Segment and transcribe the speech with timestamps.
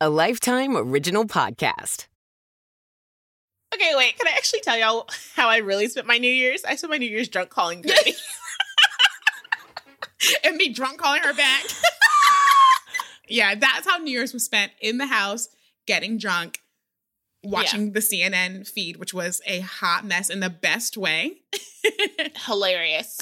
[0.00, 2.06] a Lifetime Original Podcast.
[3.74, 4.16] Okay, wait.
[4.16, 6.64] Can I actually tell y'all how I really spent my New Year's?
[6.64, 8.14] I spent my New Year's drunk calling Kirby.
[10.44, 11.64] and me drunk calling her back.
[13.28, 15.48] yeah, that's how New Year's was spent in the house,
[15.86, 16.60] getting drunk,
[17.42, 21.38] watching the CNN feed, which was a hot mess in the best way.
[22.46, 23.18] Hilarious.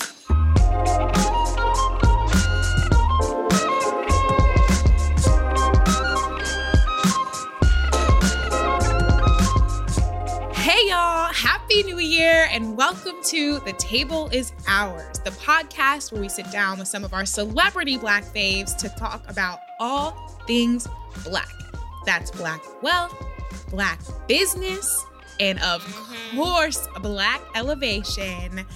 [10.66, 11.32] Hey, y'all.
[11.32, 16.50] Happy New Year and welcome to The Table is Ours, the podcast where we sit
[16.50, 20.10] down with some of our celebrity Black faves to talk about all
[20.44, 20.88] things
[21.22, 21.52] Black.
[22.04, 23.14] That's Black wealth,
[23.70, 25.06] Black business,
[25.38, 26.36] and of mm-hmm.
[26.36, 28.66] course, Black elevation.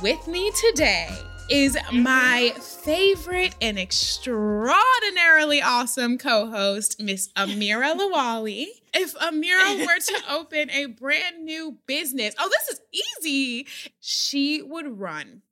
[0.00, 1.08] With me today
[1.48, 8.66] is my favorite and extraordinarily awesome co-host, Miss Amira Lawali.
[8.92, 12.80] If Amira were to open a brand new business, oh, this is
[13.22, 13.66] easy.
[14.00, 15.42] She would run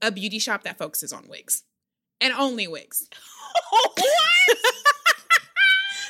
[0.00, 1.64] a beauty shop that focuses on wigs
[2.20, 3.08] and only wigs.
[3.70, 3.96] what?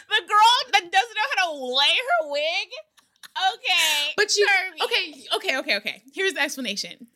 [0.08, 2.68] the girl that doesn't know how to lay her wig?
[3.54, 4.12] Okay.
[4.16, 4.82] But you Kirby.
[4.82, 6.02] okay, okay, okay, okay.
[6.12, 7.08] Here's the explanation.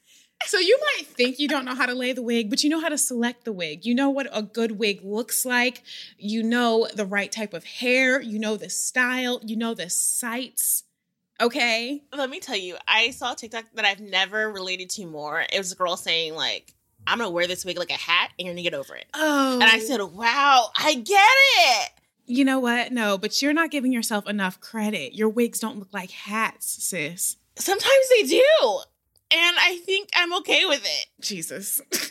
[0.46, 2.80] So you might think you don't know how to lay the wig, but you know
[2.80, 3.84] how to select the wig.
[3.84, 5.82] You know what a good wig looks like.
[6.18, 8.20] You know the right type of hair.
[8.20, 9.40] You know the style.
[9.44, 10.84] You know the sights.
[11.40, 12.02] Okay.
[12.16, 15.44] Let me tell you, I saw a TikTok that I've never related to more.
[15.52, 16.74] It was a girl saying, like,
[17.06, 19.06] I'm gonna wear this wig like a hat and you're gonna get over it.
[19.14, 19.54] Oh.
[19.54, 20.06] And I said, oh.
[20.06, 21.90] Wow, I get it.
[22.26, 22.92] you know what?
[22.92, 25.14] No, but you're not giving yourself enough credit.
[25.14, 27.36] Your wigs don't look like hats, sis.
[27.56, 28.80] Sometimes they do.
[29.34, 31.06] And I think I'm okay with it.
[31.20, 31.80] Jesus.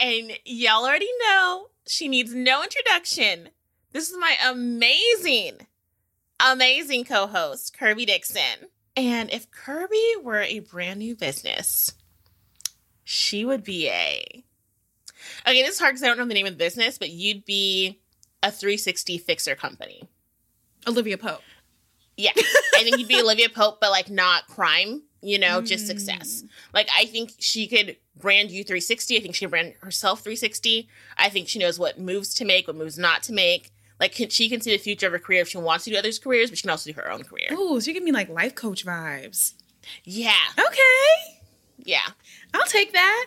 [0.00, 3.50] And y'all already know she needs no introduction.
[3.92, 5.66] This is my amazing,
[6.42, 8.68] amazing co host, Kirby Dixon.
[8.96, 11.92] And if Kirby were a brand new business,
[13.04, 14.42] she would be a.
[15.46, 17.44] Okay, this is hard because I don't know the name of the business, but you'd
[17.44, 18.00] be
[18.42, 20.08] a 360 fixer company.
[20.88, 21.42] Olivia Pope.
[22.16, 22.32] Yeah.
[22.34, 25.88] I think you'd be Olivia Pope, but like not crime, you know, just Mm.
[25.88, 26.44] success.
[26.74, 29.16] Like I think she could brand you 360.
[29.16, 30.88] I think she can brand herself 360.
[31.16, 33.70] I think she knows what moves to make, what moves not to make.
[33.98, 35.96] Like can, she can see the future of her career if she wants to do
[35.96, 37.48] others' careers, but she can also do her own career.
[37.52, 39.54] Ooh, so you give me like life coach vibes.
[40.04, 40.32] Yeah.
[40.58, 41.38] Okay.
[41.78, 42.06] Yeah.
[42.54, 43.26] I'll take that.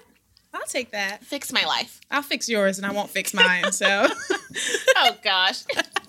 [0.54, 1.24] I'll take that.
[1.24, 2.00] Fix my life.
[2.12, 3.72] I'll fix yours and I won't fix mine.
[3.72, 4.08] So,
[4.98, 5.64] Oh gosh.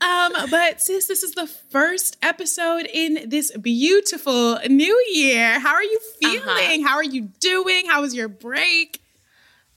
[0.00, 5.58] um, but sis, this is the first episode in this beautiful new year.
[5.60, 6.40] How are you feeling?
[6.84, 6.88] Uh-huh.
[6.88, 7.86] How are you doing?
[7.86, 9.00] How was your break?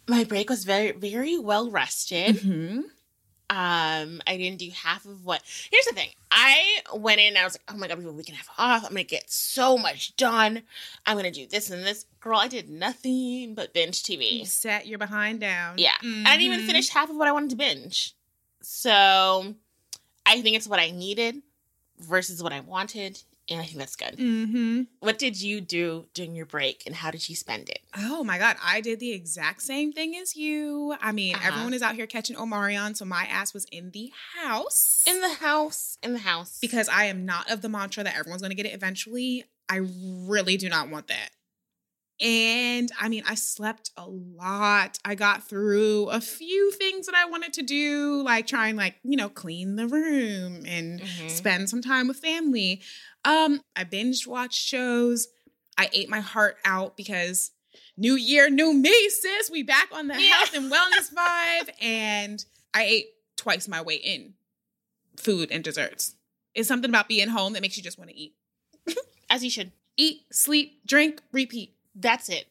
[0.07, 2.35] my break was very, very well rested.
[2.35, 2.81] Mm-hmm.
[3.47, 5.41] Um, I didn't do half of what.
[5.71, 6.09] Here's the thing.
[6.31, 7.37] I went in.
[7.37, 8.83] I was like, "Oh my god, we have a week and a half off.
[8.83, 10.63] I'm gonna get so much done.
[11.05, 14.47] I'm gonna do this and this." Girl, I did nothing but binge You TV.
[14.47, 15.75] set your behind down.
[15.77, 16.65] Yeah, I didn't even Mhm.
[16.67, 18.13] finish half of what I wanted to binge.
[18.65, 19.53] So,
[20.25, 21.41] I think it's what I needed
[21.99, 24.17] versus what I wanted, and I think that's good.
[24.17, 24.81] Mm-hmm.
[24.99, 27.79] What did you do during your break, and how did you spend it?
[27.95, 30.95] Oh my God, I did the exact same thing as you.
[30.99, 31.47] I mean, Uh-huh.
[31.49, 34.11] everyone is out here catching Omarion, so my ass was in the
[34.43, 35.03] house.
[35.07, 35.97] In the house.
[36.01, 36.57] In the house.
[36.59, 39.45] because I am not of the mantra that everyone's going to get it eventually.
[39.69, 39.81] I
[40.27, 41.29] really do not want that.
[42.21, 44.97] And I mean, I slept a lot.
[45.03, 48.95] I got through a few things that I wanted to do, like try and like,
[49.03, 51.29] you know, clean the room and Mhm.
[51.29, 52.81] spend some time with family.
[53.25, 55.27] Um, I binged watched shows.
[55.77, 57.51] I ate my heart out because
[57.97, 59.49] new year, new me, sis.
[59.51, 60.35] We back on the Yeah.
[60.37, 61.69] health and wellness vibe.
[61.81, 64.35] And I ate twice my weight in
[65.17, 66.15] food and desserts.
[66.53, 68.35] It's something about being home that makes you just want to eat.
[69.29, 69.73] As you should.
[69.97, 71.74] Eat, sleep, drink, repeat.
[71.95, 72.47] That's it.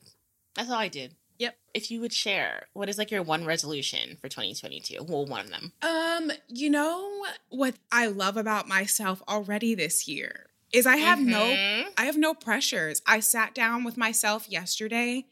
[0.55, 1.15] That's all I did.
[1.39, 1.57] Yep.
[1.75, 5.03] If you would share, what is like your one resolution for 2022?
[5.03, 5.73] Well, one of them.
[5.83, 11.41] Um, you know what I love about myself already this year is I have no
[11.43, 11.93] Mhm.
[11.97, 13.03] I have no pressures.
[13.07, 15.27] I sat down with myself yesterday.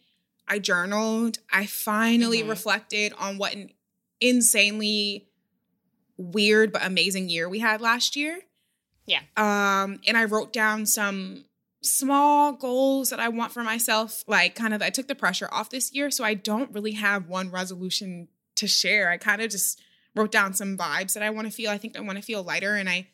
[0.48, 1.38] I journaled.
[1.52, 2.48] I finally Mhm.
[2.48, 3.72] reflected on what an
[4.20, 5.28] insanely
[6.16, 8.42] weird but amazing year we had last year.
[9.06, 9.22] Yeah.
[9.36, 11.44] Um, and I wrote down some
[11.82, 14.24] small goals that I want for myself.
[14.26, 16.10] Like, kind of, I took the pressure off this year.
[16.10, 19.10] So I don't really have one resolution to share.
[19.10, 19.80] I kind of just
[20.14, 21.70] wrote down some vibes that I want to feel.
[21.70, 23.08] I think I want to feel lighter and I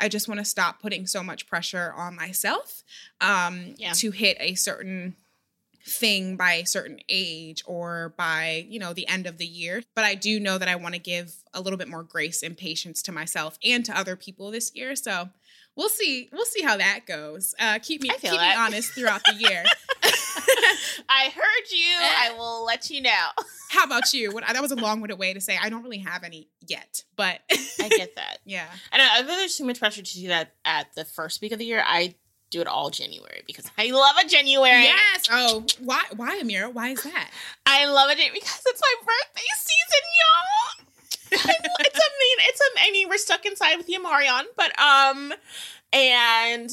[0.00, 2.84] I just want to stop putting so much pressure on myself
[3.20, 3.92] um Yeah.
[3.94, 5.16] to hit a certain
[5.86, 9.82] thing by a certain age or by, you know, the end of the year.
[9.94, 12.56] But I do know that I want to give a little bit more grace and
[12.56, 14.94] patience to myself and to other people this year.
[14.96, 15.30] So
[15.78, 16.28] we'll see.
[16.32, 17.54] We'll see how that goes.
[17.58, 18.32] Uh, keep me keep that.
[18.32, 19.64] me honest throughout the year.
[21.08, 21.96] I heard you.
[21.98, 23.26] I will let you know.
[23.70, 24.32] how about you?
[24.32, 27.40] What, that was a long-winded way to say I don't really have any yet, but
[27.80, 28.38] I get that.
[28.44, 28.66] yeah.
[28.92, 29.06] I know.
[29.10, 31.64] I think there's too much pressure to do that at the first week of the
[31.64, 31.82] year.
[31.86, 32.16] I
[32.50, 34.82] do it all January because I love a January.
[34.82, 35.28] Yes.
[35.30, 36.02] Oh, why?
[36.16, 36.72] Why, Amira?
[36.72, 37.30] Why is that?
[37.66, 40.87] I love it because it's my birthday season, y'all.
[41.32, 42.80] It's a mean, it's a.
[42.86, 45.32] I mean, we're stuck inside with the Amarion, but um,
[45.92, 46.70] and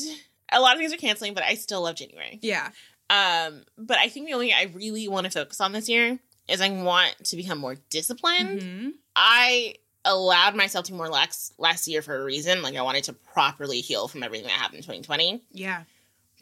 [0.52, 2.40] a lot of things are canceling, but I still love January.
[2.42, 2.70] Yeah.
[3.10, 6.20] Um, but I think the only thing I really want to focus on this year
[6.48, 8.62] is I want to become more disciplined.
[8.62, 8.92] Mhm.
[9.16, 12.62] I allowed myself to be more lax last year for a reason.
[12.62, 15.42] Like I wanted to properly heal from everything that happened in 2020.
[15.52, 15.84] Yeah.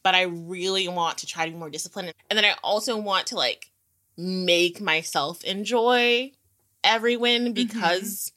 [0.03, 2.13] But I really want to try to be more disciplined.
[2.29, 3.71] And then I also want to like
[4.17, 6.31] make myself enjoy
[6.83, 7.53] every win mm-hmm.
[7.53, 8.31] because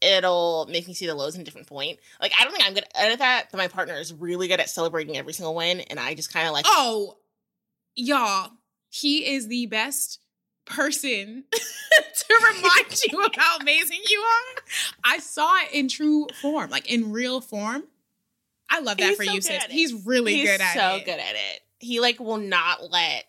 [0.00, 1.98] it'll make me see the lows in a different point.
[2.20, 4.68] Like I don't think I'm good at that, but my partner is really good at
[4.68, 5.80] celebrating every single win.
[5.80, 7.16] And I just kind of like Oh,
[7.94, 8.50] y'all,
[8.88, 10.20] he is the best
[10.66, 14.62] person to remind you of how amazing you are.
[15.04, 17.84] I saw it in true form, like in real form.
[18.70, 19.64] I love that He's for so you, sis.
[19.68, 21.00] He's really he's good at so it.
[21.00, 21.60] So good at it.
[21.78, 23.24] He like will not let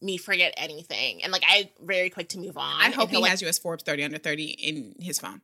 [0.00, 2.80] me forget anything, and like I very quick to move on.
[2.80, 5.40] I hope he like, has you as Forbes 30 under 30 in his phone.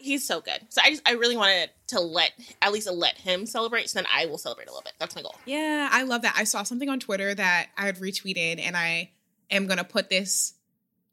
[0.00, 0.60] he's so good.
[0.68, 2.32] So I just I really wanted to let
[2.62, 4.94] at least let him celebrate, so then I will celebrate a little bit.
[4.98, 5.34] That's my goal.
[5.46, 6.34] Yeah, I love that.
[6.36, 9.10] I saw something on Twitter that I had retweeted, and I
[9.50, 10.54] am going to put this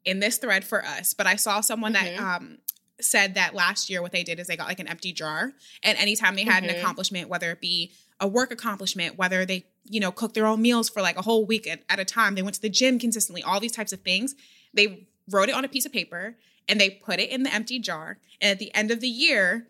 [0.04, 1.14] in this thread for us.
[1.14, 2.18] But I saw someone that Mhm.
[2.20, 2.58] um,
[3.00, 5.52] said that last year what they did is they got like an empty jar,
[5.82, 6.78] and anytime they had an Mhm.
[6.78, 10.88] accomplishment, whether it be a work accomplishment, whether they you know cooked their own meals
[10.88, 13.42] for like a whole week at, at a time, they went to the gym consistently,
[13.42, 14.34] all these types of things,
[14.74, 16.36] they wrote it on a piece of paper
[16.68, 18.18] and they put it in the empty jar.
[18.40, 19.68] And at the end of the year,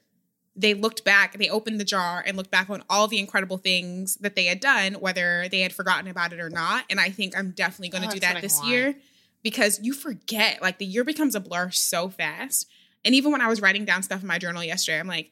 [0.57, 4.17] they looked back, they opened the jar and looked back on all the incredible things
[4.17, 6.85] that they had done, whether they had forgotten about it or not.
[6.91, 8.97] And I think I'm definitely going to Oh, do that this year
[9.45, 12.67] because you forget, like the year becomes a blur so fast.
[13.05, 15.31] And even when I was writing down stuff in my journal yesterday, I'm like,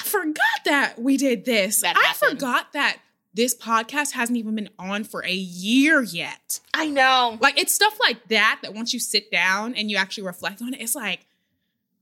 [0.00, 1.84] I forgot that we did this.
[1.84, 2.98] I forgot that
[3.34, 6.60] this podcast hasn't even been on for a year yet.
[6.72, 7.36] I know.
[7.40, 10.72] Like it's stuff like that that once you sit down and you actually reflect on
[10.72, 11.26] it, it's like,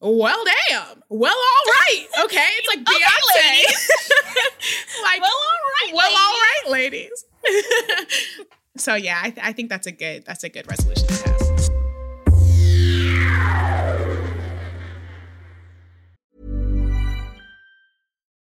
[0.00, 1.02] well, damn.
[1.08, 2.06] Well, all right.
[2.24, 2.48] Okay.
[2.58, 3.64] It's like Okay, Beyonce.
[5.04, 5.94] like, Well, all right.
[5.94, 6.10] well,
[6.70, 7.24] ladies.
[7.44, 8.46] all right, ladies.
[8.76, 11.31] so yeah, I, th- I think that's a good that's a good resolution to have.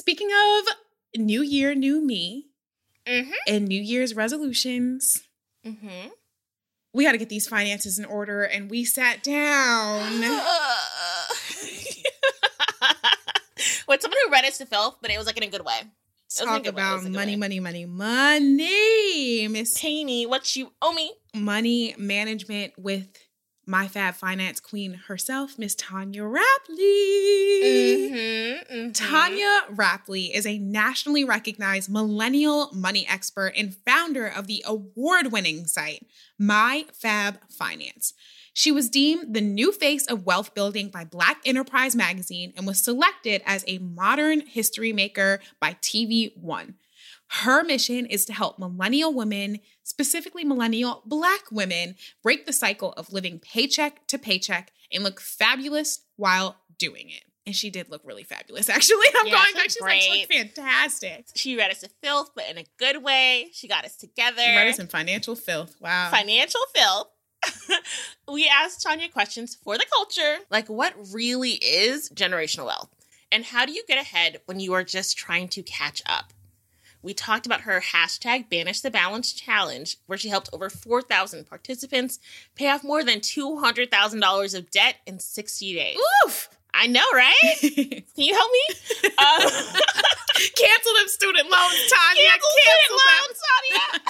[0.00, 0.68] Speaking of
[1.20, 2.46] New Year, New Me,
[3.06, 3.32] Mhm.
[3.46, 5.24] and New Year's resolutions,
[5.62, 6.12] Mhm.
[6.94, 8.42] we got to get these finances in order.
[8.44, 10.20] And we sat down.
[13.86, 15.82] With someone who read us to filth, but it was like in a good way.
[15.82, 20.26] was in a talk good way, it was about money, money, money, money, Miss Tonya,
[20.28, 21.12] what you owe me?
[21.34, 23.06] Money Management with
[23.70, 27.62] my Fab Finance Queen herself, Miss Tonya Rapley.
[27.62, 28.92] Mm-hmm, mhm.
[28.92, 35.68] Tonya Rapley is a nationally recognized millennial money expert and founder of the award winning
[35.68, 36.04] site,
[36.36, 38.12] My Fab Finance.
[38.52, 42.82] She was deemed the new face of wealth building by Black Enterprise magazine and was
[42.82, 46.74] selected as a modern history maker by TV One.
[47.32, 51.94] Her mission is to help millennial women, specifically millennial Black women,
[52.24, 57.22] break the cycle of living paycheck to paycheck and look fabulous while doing it.
[57.46, 59.06] And she did look really fabulous, actually.
[59.20, 59.62] I'm Yeah, going back.
[59.64, 61.26] She's like, she looked fantastic.
[61.36, 63.50] She read us to filth, but in a good way.
[63.52, 64.42] She got us together.
[64.42, 65.76] She Read us in financial filth.
[65.80, 66.10] Wow.
[66.10, 67.08] financial filth.
[68.32, 72.90] we asked Tonya questions for the culture, like what really is generational wealth,
[73.32, 76.32] and how do you get ahead when you are just trying to catch up.
[77.02, 82.18] We talked about her hashtag Banish the Balance challenge, where she helped over 4,000 participants
[82.54, 85.98] pay off more than $200,000 of debt in 60 days.
[86.26, 86.48] Oof.
[86.72, 87.34] I know, right?
[87.60, 88.76] Can you help me?
[89.18, 89.50] Um,
[90.56, 92.26] cancel them student loans, Tonya.
[92.28, 93.38] Cancel Cancel student loans,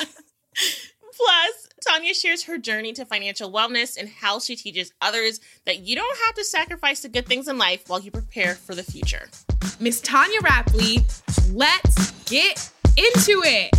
[0.05, 0.17] Tonya.
[1.17, 5.97] Plus, Tonya shares her journey to financial wellness and how she teaches others that you
[5.97, 9.29] don't have to sacrifice the good things in life while you prepare for the future.
[9.81, 11.03] Miss Tonya Rapley,
[11.55, 13.71] let's get into it.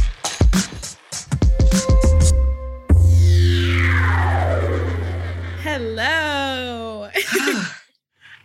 [5.61, 7.09] Hello.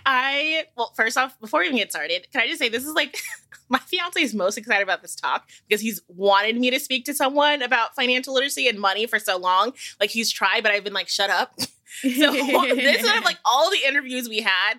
[0.07, 2.95] I well, first off, before we even get started, can I just say this is
[2.95, 3.19] like
[3.69, 7.15] my fiance is most excited about this talk because he's wanted me to speak to
[7.15, 9.73] someone about financial literacy and money for so long.
[10.01, 11.55] Like he's tried, but I've been like, shut up.
[11.61, 11.69] so
[12.33, 14.75] this is like all the interviews we had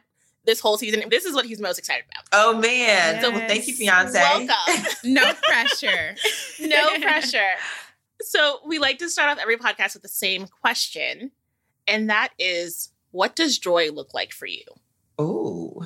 [0.47, 1.03] this whole season.
[1.11, 2.23] This is what he's most excited about.
[2.33, 3.15] Oh man.
[3.15, 3.21] Yes.
[3.21, 4.17] Well, thank you, fiance.
[4.19, 4.83] Welcome.
[5.03, 6.15] no pressure.
[6.61, 7.51] no pressure.
[8.21, 11.31] So we like to start off every podcast with the same question,
[11.87, 14.63] and that is, what does joy look like for you?
[15.19, 15.85] Oh.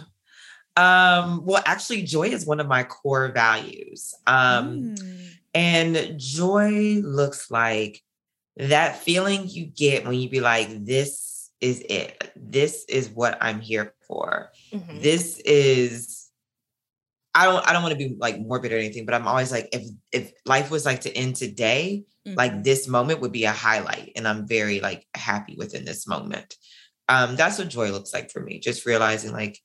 [0.77, 4.13] Um, well, actually, joy is one of my core values.
[4.25, 5.29] Um, Mm.
[5.53, 8.01] and joy looks like
[8.55, 11.30] that feeling you get when you be like, this
[11.61, 12.31] is it.
[12.35, 14.51] This is what I'm here for.
[14.73, 15.01] Mhm.
[15.01, 16.29] This is
[17.33, 19.69] I don't I don't want to be like morbid or anything, but I'm always like,
[19.71, 22.37] if if life was like to end today, Mm-hmm.
[22.37, 24.11] like this moment would be a highlight.
[24.15, 26.55] And I'm very like happy within this moment.
[27.09, 28.59] Um, that's what joy looks like for me.
[28.59, 29.57] Just realizing like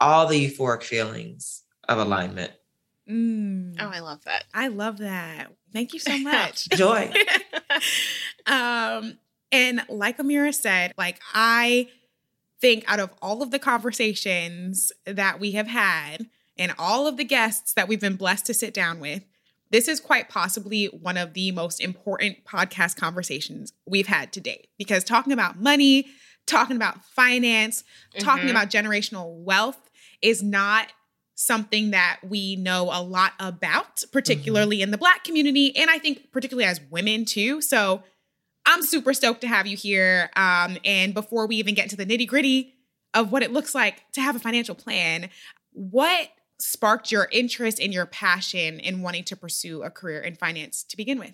[0.00, 2.52] all the euphoric feelings of alignment.
[3.10, 3.76] Mm.
[3.78, 4.44] Oh, I love that.
[4.54, 5.52] I love that.
[5.70, 6.66] Thank you so much.
[6.70, 7.12] Joy.
[8.46, 9.18] um,
[9.56, 11.88] and like Amira said, like I
[12.60, 16.26] think out of all of the conversations that we have had
[16.58, 19.22] and all of the guests that we've been blessed to sit down with,
[19.70, 25.04] this is quite possibly one of the most important podcast conversations we've had today because
[25.04, 26.06] talking about money,
[26.46, 27.82] talking about finance,
[28.18, 28.50] talking Mhm.
[28.50, 29.90] about generational wealth
[30.22, 30.92] is not
[31.34, 36.30] something that we know a lot about, particularly in the Black community, and I think
[36.32, 37.60] particularly as women too.
[37.60, 38.02] So
[38.66, 40.30] I'm super stoked to have you here.
[40.36, 42.74] Um, and before we even get into the nitty gritty
[43.14, 45.30] of what it looks like to have a financial plan,
[45.72, 50.82] what sparked your interest and your passion in wanting to pursue a career in finance
[50.84, 51.32] to begin with?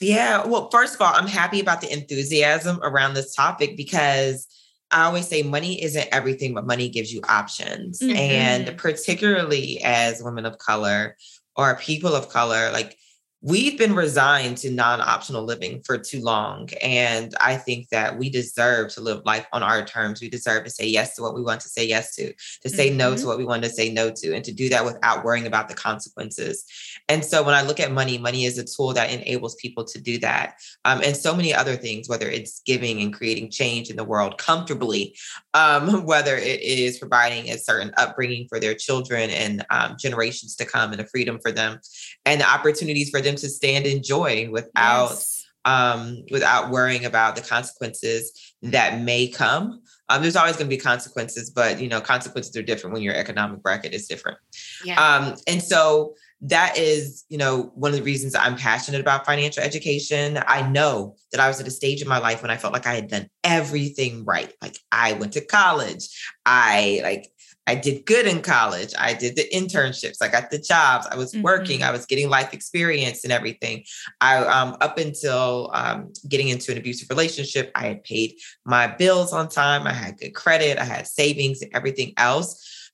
[0.00, 0.46] Yeah.
[0.46, 4.46] Well, first of all, I'm happy about the enthusiasm around this topic because
[4.90, 8.00] I always say money isn't everything, but money gives you options.
[8.00, 8.16] Mhm.
[8.16, 11.16] And particularly as women of color
[11.56, 12.98] or people of color, like
[13.42, 16.68] we've been resigned to non-optional living for too long.
[16.82, 20.20] And I think that we deserve to live life on our terms.
[20.20, 22.90] We deserve to say yes to what we want to say yes to, to say
[22.90, 25.46] no to what we want to say no to, and to do that without worrying
[25.46, 26.66] about the consequences.
[27.08, 29.98] And so when I look at money, money is a tool that enables people to
[29.98, 30.56] do that.
[30.84, 34.36] Um, and so many other things, whether it's giving and creating change in the world
[34.36, 35.16] comfortably,
[35.54, 40.66] um, whether it is providing a certain upbringing for their children and um, generations to
[40.66, 41.80] come and a freedom for them
[42.26, 45.46] and the opportunities for them to stand in joy without Yes.
[45.64, 49.82] um, without worrying about the consequences that may come.
[50.08, 53.14] Um, there's always going to be consequences, but you know, consequences are different when your
[53.14, 54.38] economic bracket is different.
[54.84, 55.00] Yeah.
[55.00, 59.62] Um, and so that is, you know, one of the reasons I'm passionate about financial
[59.62, 60.42] education.
[60.46, 62.86] I know that I was at a stage in my life when I felt like
[62.86, 64.52] I had done everything right.
[64.62, 66.08] Like I went to college,
[66.46, 67.30] I like
[67.70, 68.92] I did good in college.
[68.98, 70.18] I did the internships.
[70.20, 71.06] I got the jobs.
[71.10, 71.80] I was working.
[71.80, 71.84] Mhm.
[71.88, 73.84] I was getting life experience and everything.
[74.20, 78.30] I um up until um, getting into an abusive relationship, I had paid
[78.64, 79.86] my bills on time.
[79.86, 80.78] I had good credit.
[80.78, 82.48] I had savings and everything else.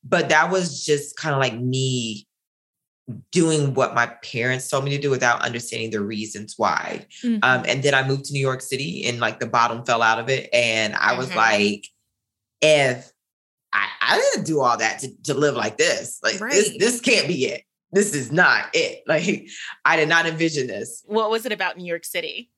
[0.05, 2.27] But that was just kind of like me
[3.33, 7.07] doing what my parents told me to do without understanding the reasons why.
[7.25, 7.39] Mhm.
[7.43, 10.19] Um, and then I moved to New York City and like the bottom fell out
[10.19, 10.51] of it.
[10.53, 11.37] And I was Mhm.
[11.37, 11.87] like,
[12.61, 13.11] if
[13.77, 17.29] I, I didn't do all that to, to live like this, like this, this can't
[17.29, 17.63] be it.
[17.93, 19.03] This is not it.
[19.09, 19.47] Like
[19.85, 21.03] I did not envision this.
[21.07, 22.51] what was it about New York City?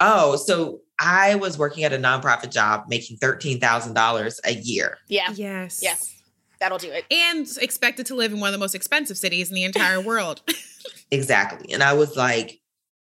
[0.00, 4.98] Oh, so I was working at a nonprofit job making $13,000 a year.
[5.08, 5.30] Yeah.
[5.34, 5.80] yes.
[5.82, 6.14] Yes.
[6.60, 7.04] That'll do it.
[7.10, 10.42] And expected to live in one of the most expensive cities in the entire world.
[11.12, 11.74] Exactly.
[11.74, 12.58] And I was like,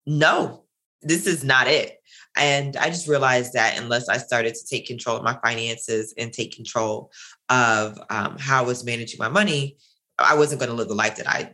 [0.06, 0.62] no,
[1.02, 1.95] this is not it.
[2.36, 6.32] And I just realized that unless I started to take control of my finances and
[6.32, 7.10] take control
[7.48, 9.76] of um, how I was managing my money,
[10.18, 11.52] I wasn't going to live the life that I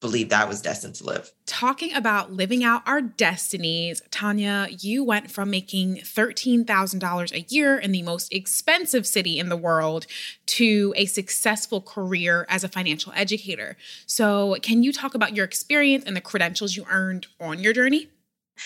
[0.00, 1.32] believed I was destined to live.
[1.46, 7.92] Talking about living out our destinies, Tonya, you went from making $13,000 a year in
[7.92, 10.06] the most expensive city in the world
[10.46, 13.76] to a successful career as a financial educator.
[14.06, 18.08] So, can you talk about your experience and the credentials you earned on your journey?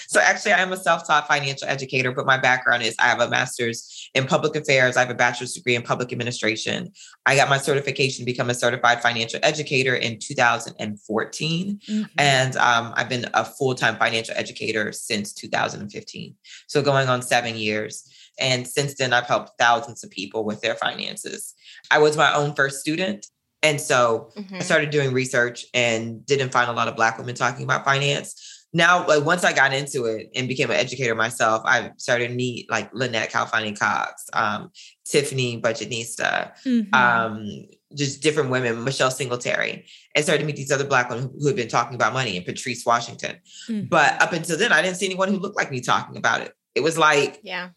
[0.08, 3.28] So actually, I am a self-taught financial educator, but my background is I have a
[3.28, 4.96] master's in public affairs.
[4.96, 6.92] I have a bachelor's degree in public administration.
[7.26, 11.80] I got my certification to become a certified financial educator in 2014.
[11.88, 12.02] Mm-hmm.
[12.18, 16.34] And um, I've been a full-time financial educator since 2015.
[16.66, 18.08] So going on seven years.
[18.38, 21.54] And since then, I've helped thousands of people with their finances.
[21.90, 23.26] I was my own first student.
[23.62, 24.56] And so mm-hmm.
[24.56, 28.51] I started doing research and didn't find a lot of Black women talking about finance
[28.72, 32.34] now like once I got into it and became an educator myself, I started to
[32.34, 34.70] meet like Lynette Khalfani Cox, um,
[35.04, 36.94] Tiffany Budgetnista, mm-hmm.
[36.94, 41.38] um, just different women, Michelle Singletary, and started to meet these other black women who,
[41.40, 43.36] who had been talking about money and Patrice Washington.
[43.68, 43.88] Mm-hmm.
[43.88, 46.54] But up until then, I didn't see anyone who looked like me talking about it.
[46.74, 47.70] It was like, yeah.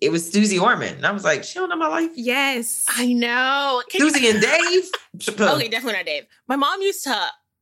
[0.00, 0.96] It was Suze Orman.
[0.96, 2.10] And I was like, she don't know my life.
[2.14, 2.84] Yes.
[2.90, 3.82] I know.
[3.88, 4.90] Can Suze you- and Dave.
[5.40, 6.26] okay, definitely not Dave.
[6.46, 7.16] My mom used to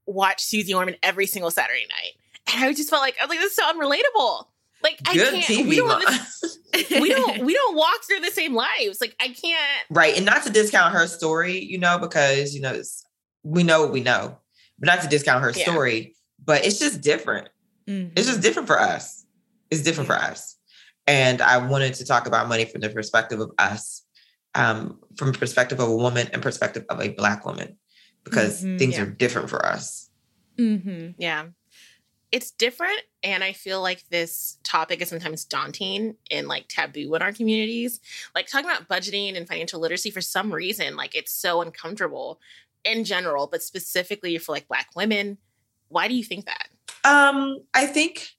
[0.07, 2.15] watch Suze Orman every single Saturday night.
[2.53, 4.47] And I just felt like I was like, this is so unrelatable.
[4.83, 5.45] Like I Good can't.
[5.45, 7.01] TV, we don't.
[7.01, 7.43] we don't.
[7.45, 9.01] We don't walk through the same lives.
[9.01, 9.87] Like I can't.
[9.91, 12.81] Right, and not to discount her story, you know, because you know
[13.43, 14.39] we know what we know,
[14.79, 15.63] but not to discount her yeah.
[15.65, 16.17] story.
[16.45, 17.49] But it's just different.
[17.89, 18.13] Mm-hmm.
[18.17, 19.25] It's just different for us.
[19.71, 20.57] It's different for us.
[21.07, 24.05] And I wanted to talk about money from the perspective of us,
[24.55, 27.77] um, from the perspective of a woman and perspective of a black woman,
[28.25, 29.03] because mm-hmm, things yeah.
[29.03, 30.11] are different for us.
[30.59, 31.11] Mm-hmm.
[31.19, 31.47] Yeah
[32.33, 37.23] it's different and i feel like this topic is sometimes daunting and like taboo in
[37.23, 38.01] our communities.
[38.35, 42.41] Like talking about budgeting and financial literacy for some reason like it's so uncomfortable
[42.85, 45.39] in general but specifically for like black women
[45.89, 46.69] why do you think that?
[47.05, 48.31] Um i think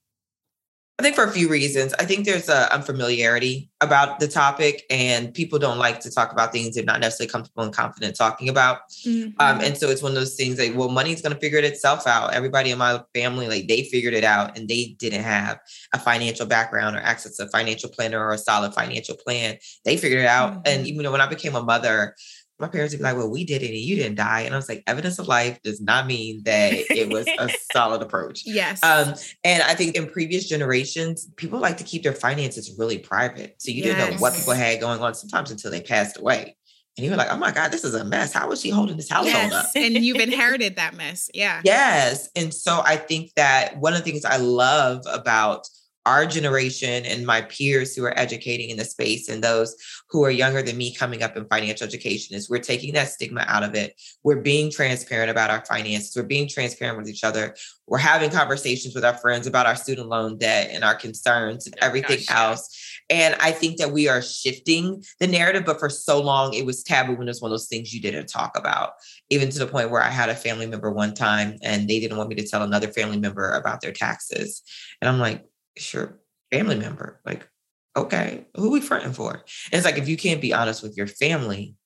[0.96, 1.92] I think for a few reasons.
[1.94, 6.52] I think there's a unfamiliarity about the topic, and people don't like to talk about
[6.52, 8.88] things they're not necessarily comfortable and confident talking about.
[9.04, 9.30] Mm-hmm.
[9.40, 11.64] Um, and so it's one of those things like, well, money's going to figure it
[11.64, 12.32] itself out.
[12.32, 15.58] Everybody in my family, like they figured it out, and they didn't have
[15.92, 19.58] a financial background or access to a financial planner or a solid financial plan.
[19.84, 20.52] They figured it out.
[20.52, 20.62] Mm-hmm.
[20.66, 22.14] And even when I became a mother,
[22.64, 24.40] my parents would be like, well, we did it and you didn't die.
[24.40, 28.00] And I was like, evidence of life does not mean that it was a solid
[28.00, 28.42] approach.
[28.46, 28.82] Yes.
[28.82, 33.56] Um, and I think in previous generations, people like to keep their finances really private.
[33.58, 33.96] So you yes.
[33.96, 36.56] didn't know what people had going on sometimes until they passed away.
[36.96, 38.32] And you were like, oh my God, this is a mess.
[38.32, 39.52] How is she holding this household yes.
[39.52, 39.66] up?
[39.76, 41.28] and you've inherited that mess.
[41.34, 41.60] Yeah.
[41.64, 42.30] Yes.
[42.34, 45.68] And so I think that one of the things I love about
[46.06, 49.74] our generation and my peers who are educating in the space and those
[50.10, 53.44] who are younger than me coming up in financial education is we're taking that stigma
[53.48, 54.00] out of it.
[54.22, 56.14] We're being transparent about our finances.
[56.14, 57.56] We're being transparent with each other.
[57.86, 61.74] We're having conversations with our friends about our student loan debt and our concerns and
[61.80, 63.00] oh everything Gosh, else.
[63.10, 66.82] And I think that we are shifting the narrative, but for so long it was
[66.82, 68.92] taboo and it was one of those things you didn't talk about,
[69.30, 72.16] even to the point where I had a family member one time and they didn't
[72.16, 74.62] want me to tell another family member about their taxes.
[75.00, 75.44] And I'm like,
[75.76, 76.20] it's your
[76.52, 77.20] family member.
[77.24, 77.48] Like,
[77.96, 79.32] okay, who we fronting for?
[79.32, 81.76] And it's like if you can't be honest with your family,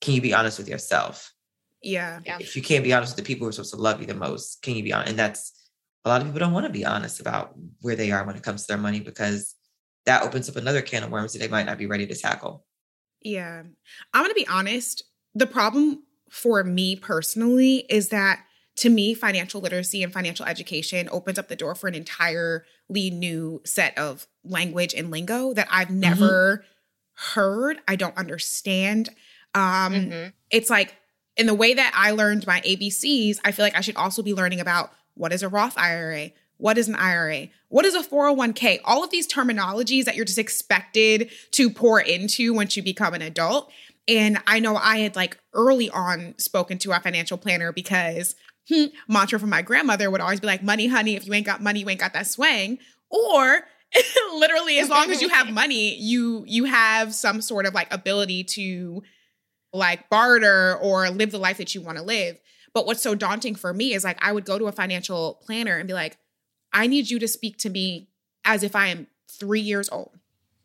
[0.00, 1.32] can you be honest with yourself?
[1.82, 2.20] Yeah.
[2.24, 4.14] If you can't be honest with the people who are supposed to love you the
[4.14, 5.10] most, can you be honest?
[5.10, 5.52] And that's
[6.04, 8.42] a lot of people don't want to be honest about where they are when it
[8.42, 9.54] comes to their money because
[10.06, 12.64] that opens up another can of worms that they might not be ready to tackle.
[13.22, 13.62] Yeah.
[14.14, 15.04] I'm going to be honest.
[15.34, 18.40] The problem for me personally is that
[18.76, 23.60] to me, financial literacy and financial education opens up the door for an entirely new
[23.64, 26.00] set of language and lingo that I've mm-hmm.
[26.00, 27.40] never mm-hmm.
[27.40, 27.78] heard.
[27.86, 29.10] I don't understand.
[29.54, 30.28] Um, mm-hmm.
[30.50, 30.96] It's like
[31.36, 34.34] in the way that I learned my ABCs, I feel like I should also be
[34.34, 36.30] learning about what is a Roth IRA,
[36.60, 37.48] what is an IRA?
[37.68, 38.80] What is a 401k?
[38.84, 43.22] All of these terminologies that you're just expected to pour into once you become an
[43.22, 43.72] adult.
[44.06, 48.34] And I know I had like early on spoken to a financial planner because
[48.70, 51.62] hmm, mantra from my grandmother would always be like, money, honey, if you ain't got
[51.62, 52.78] money, you ain't got that swang.
[53.10, 53.60] Or
[54.34, 58.44] literally, as long as you have money, you you have some sort of like ability
[58.44, 59.02] to
[59.72, 62.38] like barter or live the life that you want to live.
[62.72, 65.76] But what's so daunting for me is like I would go to a financial planner
[65.76, 66.18] and be like,
[66.72, 68.08] I need you to speak to me
[68.44, 70.16] as if I am three years old.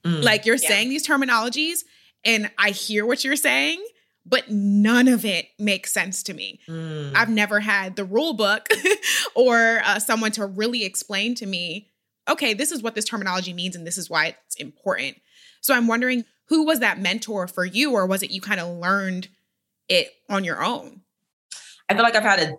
[0.03, 0.69] Mm, like you're yeah.
[0.69, 1.83] saying these terminologies
[2.23, 3.83] and I hear what you're saying,
[4.25, 6.59] but none of it makes sense to me.
[6.67, 7.13] Mm.
[7.15, 8.67] I've never had the rule book
[9.35, 11.91] or uh, someone to really explain to me,
[12.29, 15.17] okay, this is what this terminology means and this is why it's important.
[15.61, 18.77] So I'm wondering who was that mentor for you, or was it you kind of
[18.77, 19.29] learned
[19.89, 21.01] it on your own?
[21.89, 22.53] I feel like I've had a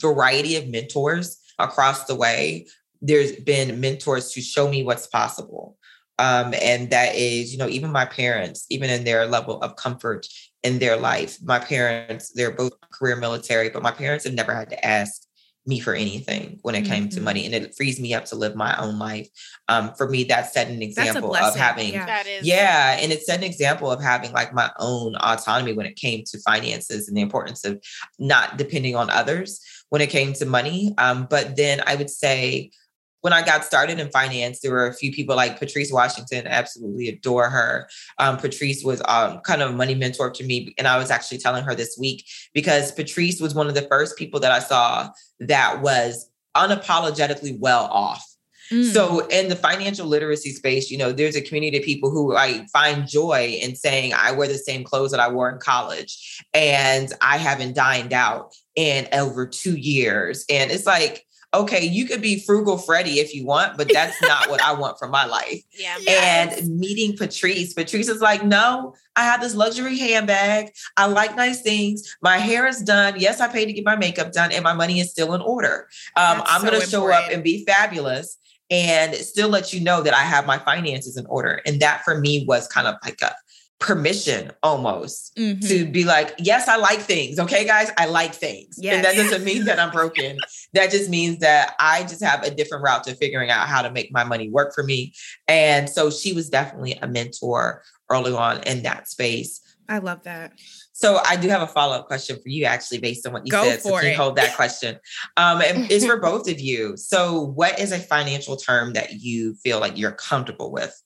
[0.00, 2.66] variety of mentors across the way.
[3.00, 5.76] There's been mentors to show me what's possible.
[6.18, 10.26] Um, and that is, you know, even my parents, even in their level of comfort
[10.62, 11.38] in their life.
[11.42, 15.22] My parents, they're both career military, but my parents have never had to ask
[15.68, 17.18] me for anything when it came mm-hmm.
[17.18, 19.28] to money and it frees me up to live my own life
[19.68, 22.22] um, for me that set an example of having yeah.
[22.42, 26.24] yeah and it's set an example of having like my own autonomy when it came
[26.24, 27.78] to finances and the importance of
[28.18, 32.70] not depending on others when it came to money um, but then i would say
[33.20, 37.08] when I got started in finance, there were a few people like Patrice Washington, absolutely
[37.08, 37.88] adore her.
[38.18, 40.74] Um, Patrice was um, kind of a money mentor to me.
[40.78, 44.16] And I was actually telling her this week because Patrice was one of the first
[44.16, 48.24] people that I saw that was unapologetically well off.
[48.70, 48.92] Mm.
[48.92, 52.66] So in the financial literacy space, you know, there's a community of people who I
[52.66, 57.12] find joy in saying I wear the same clothes that I wore in college and
[57.20, 60.44] I haven't dined out in over two years.
[60.50, 64.50] And it's like, okay, you could be frugal Freddy if you want, but that's not
[64.50, 65.62] what I want for my life.
[65.78, 65.96] Yeah.
[66.00, 66.58] Yes.
[66.58, 70.72] And meeting Patrice, Patrice is like, no, I have this luxury handbag.
[70.96, 72.16] I like nice things.
[72.20, 73.14] My hair is done.
[73.16, 75.88] Yes, I paid to get my makeup done, and my money is still in order.
[76.16, 78.38] Um, I'm so going to show up and be fabulous
[78.70, 81.60] and still let you know that I have my finances in order.
[81.64, 83.34] And that for me was kind of like a
[83.80, 85.60] permission almost mm-hmm.
[85.60, 87.38] to be like, yes, I like things.
[87.38, 88.76] Okay, guys, I like things.
[88.78, 88.96] Yes.
[88.96, 90.36] And that doesn't mean that I'm broken.
[90.74, 93.90] that just means that I just have a different route to figuring out how to
[93.90, 95.14] make my money work for me.
[95.46, 99.60] And so she was definitely a mentor early on in that space.
[99.88, 100.52] I love that.
[100.92, 103.52] So I do have a follow up question for you, actually, based on what you
[103.52, 103.80] Go said.
[103.80, 104.16] So it.
[104.16, 104.98] hold that question.
[105.36, 106.96] Um, and it's for both of you.
[106.96, 111.00] So, what is a financial term that you feel like you're comfortable with?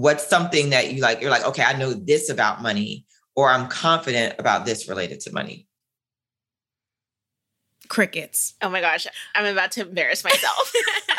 [0.00, 3.04] What's something that you like you're like okay i know this about money
[3.36, 5.66] or i'm confident about this related to money?
[7.88, 8.54] Crickets.
[8.62, 10.72] Oh my gosh i'm about to embarrass myself.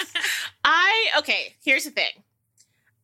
[0.65, 2.11] I okay here's the thing.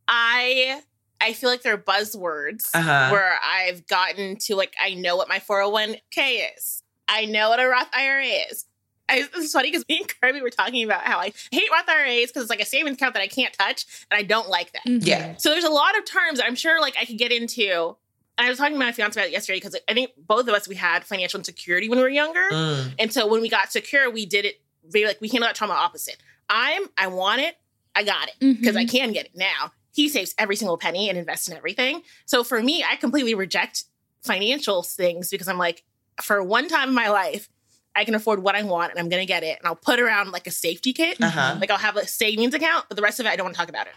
[0.07, 0.81] I
[1.21, 3.09] i feel like they're buzzwords uh-huh.
[3.11, 6.83] where i've gotten to like i know what my 401k is.
[7.09, 8.65] I know what a roth ira is
[9.09, 12.27] I, it's funny because me and Kirby were talking about how I hate Roth IRAs
[12.27, 14.83] because it's like a savings account that I can't touch, and I don't like that.
[14.85, 15.07] Mm-hmm.
[15.07, 15.35] Yeah.
[15.37, 17.95] So there's a lot of terms I'm sure like I could get into.
[18.39, 20.53] And I was talking to my fiance about it yesterday because I think both of
[20.53, 22.93] us we had financial insecurity when we were younger, mm.
[22.99, 25.73] and so when we got secure, we did it very like we handled that trauma
[25.73, 26.17] opposite.
[26.49, 27.57] I'm I want it,
[27.95, 28.77] I got it because mm-hmm.
[28.77, 29.71] I can get it now.
[29.91, 32.03] He saves every single penny and invests in everything.
[32.25, 33.85] So for me, I completely reject
[34.21, 35.83] financial things because I'm like,
[36.21, 37.49] for one time in my life,
[37.97, 39.57] I can afford what I want and I'm going to get it.
[39.57, 41.21] And I'll put around like a safety kit.
[41.21, 41.57] Uh-huh.
[41.59, 43.59] Like I'll have a savings account, but the rest of it, I don't want to
[43.59, 43.93] talk about it.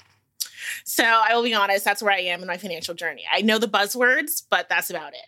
[0.85, 3.25] So I will be honest, that's where I am in my financial journey.
[3.31, 5.27] I know the buzzwords, but that's about it.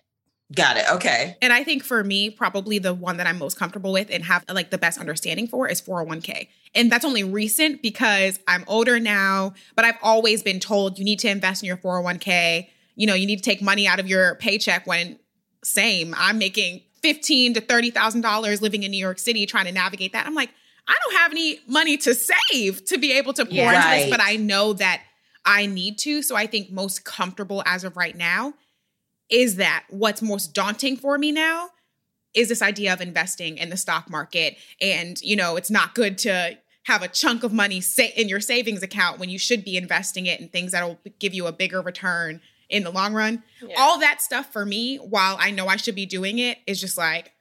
[0.55, 0.85] Got it.
[0.93, 1.37] Okay.
[1.43, 4.45] And I think for me, probably the one that I'm most comfortable with and have
[4.51, 6.49] like the best understanding for is 401k.
[6.75, 11.19] And that's only recent because I'm older now, but I've always been told you need
[11.21, 12.69] to invest in your 401k.
[12.97, 15.19] You know, you need to take money out of your paycheck when
[15.65, 19.73] same, I'm making fifteen to thirty thousand dollars living in New York City trying to
[19.73, 20.27] navigate that.
[20.27, 20.51] I'm like,
[20.87, 24.01] I don't have any money to save to be able to pour yeah, into right.
[24.03, 25.03] this, but I know that
[25.45, 26.23] I need to.
[26.23, 28.55] So I think most comfortable as of right now
[29.29, 31.71] is that what's most daunting for me now
[32.35, 34.57] is this idea of investing in the stock market.
[34.81, 37.83] And, you know, it's not good to have a chunk of money
[38.17, 41.35] in your savings account when you should be investing it in things that will give
[41.35, 42.41] you a bigger return
[42.73, 43.45] in the long run.
[43.65, 43.77] Yeah.
[43.79, 46.99] All that stuff for me, while I know I should be doing it, is just
[46.99, 47.33] like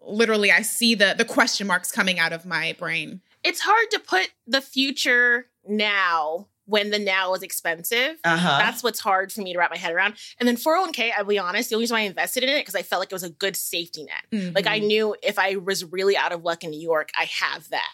[0.00, 3.20] literally I see the the question marks coming out of my brain.
[3.44, 8.18] It's hard to put the future now when the now is expensive.
[8.24, 8.58] Uh-huh.
[8.58, 10.14] That's what's hard for me to wrap my head around.
[10.38, 12.74] And then 401k, I'll be honest, the only reason why I invested in it because
[12.74, 14.24] I felt like it was a good safety net.
[14.32, 14.54] Mm-hmm.
[14.54, 17.68] Like I knew if I was really out of luck in New York, I have
[17.70, 17.92] that.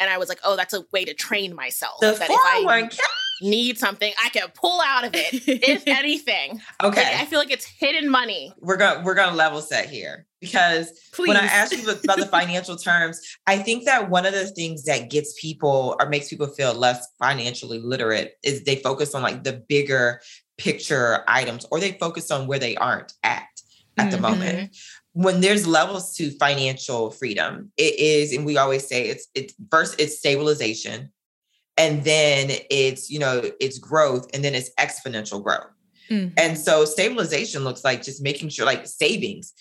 [0.00, 2.00] And I was like, oh, that's a way to train myself.
[2.00, 2.98] The that 401k
[3.40, 6.60] need something, I can pull out of it, if anything.
[6.82, 7.02] Okay.
[7.02, 8.52] Like, I feel like it's hidden money.
[8.58, 11.28] We're gonna we're gonna level set here because Please.
[11.28, 14.84] when I ask you about the financial terms, I think that one of the things
[14.84, 19.44] that gets people or makes people feel less financially literate is they focus on like
[19.44, 20.20] the bigger
[20.58, 23.42] picture items or they focus on where they aren't at
[23.98, 24.10] at mm-hmm.
[24.10, 24.76] the moment
[25.12, 29.98] when there's levels to financial freedom it is and we always say it's it's first
[30.00, 31.10] it's stabilization
[31.76, 35.66] and then it's you know it's growth and then it's exponential growth
[36.10, 36.32] mm-hmm.
[36.36, 39.52] and so stabilization looks like just making sure like savings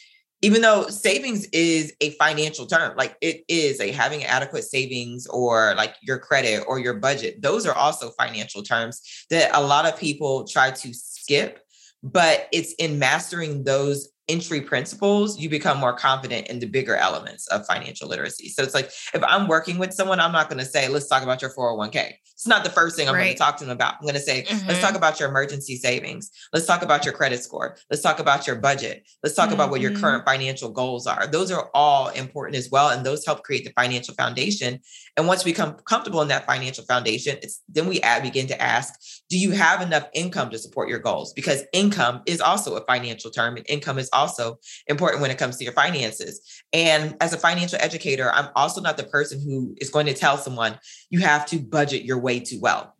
[0.41, 5.73] even though savings is a financial term like it is a having adequate savings or
[5.75, 9.99] like your credit or your budget those are also financial terms that a lot of
[9.99, 11.61] people try to skip
[12.03, 17.47] but it's in mastering those entry principles, you become more confident in the bigger elements
[17.47, 18.49] of financial literacy.
[18.49, 21.23] So it's like if I'm working with someone, I'm not going to say, let's talk
[21.23, 22.13] about your 401k.
[22.33, 23.23] It's not the first thing I'm right.
[23.23, 23.95] going to talk to them about.
[23.95, 24.67] I'm going to say, mm-hmm.
[24.67, 24.97] let's talk mm-hmm.
[24.97, 26.31] about your emergency savings.
[26.51, 27.77] Let's talk about your credit score.
[27.89, 29.07] Let's talk about your budget.
[29.23, 29.55] Let's talk mm-hmm.
[29.55, 30.01] about what your mm-hmm.
[30.01, 31.27] current financial goals are.
[31.27, 32.89] Those are all important as well.
[32.89, 34.81] And those help create the financial foundation.
[35.15, 38.61] And once we become comfortable in that financial foundation, it's then we add, begin to
[38.61, 38.93] ask,
[39.29, 41.31] do you have enough income to support your goals?
[41.31, 45.57] Because income is also a financial term and income is also important when it comes
[45.57, 46.63] to your finances.
[46.73, 50.37] And as a financial educator, I'm also not the person who is going to tell
[50.37, 52.94] someone you have to budget your way to wealth.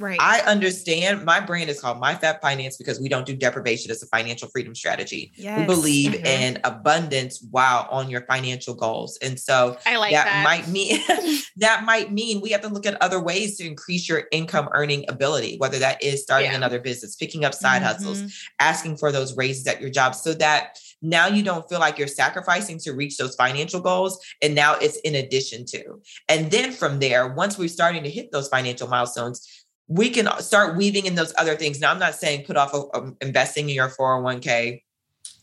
[0.00, 0.18] Right.
[0.18, 4.02] I understand my brand is called My Fab Finance because we don't do deprivation as
[4.02, 5.32] a financial freedom strategy.
[5.36, 5.60] Yes.
[5.60, 6.24] We believe mm-hmm.
[6.24, 9.18] in abundance while on your financial goals.
[9.20, 10.42] And so I like that, that.
[10.42, 11.02] might mean
[11.58, 15.04] that might mean we have to look at other ways to increase your income earning
[15.08, 16.56] ability, whether that is starting yeah.
[16.56, 17.92] another business, picking up side mm-hmm.
[17.92, 21.98] hustles, asking for those raises at your job so that now you don't feel like
[21.98, 24.22] you're sacrificing to reach those financial goals.
[24.42, 26.00] And now it's in addition to.
[26.28, 29.59] And then from there, once we're starting to hit those financial milestones,
[29.90, 31.80] we can start weaving in those other things.
[31.80, 34.82] Now, I'm not saying put off of, um, investing in your 401k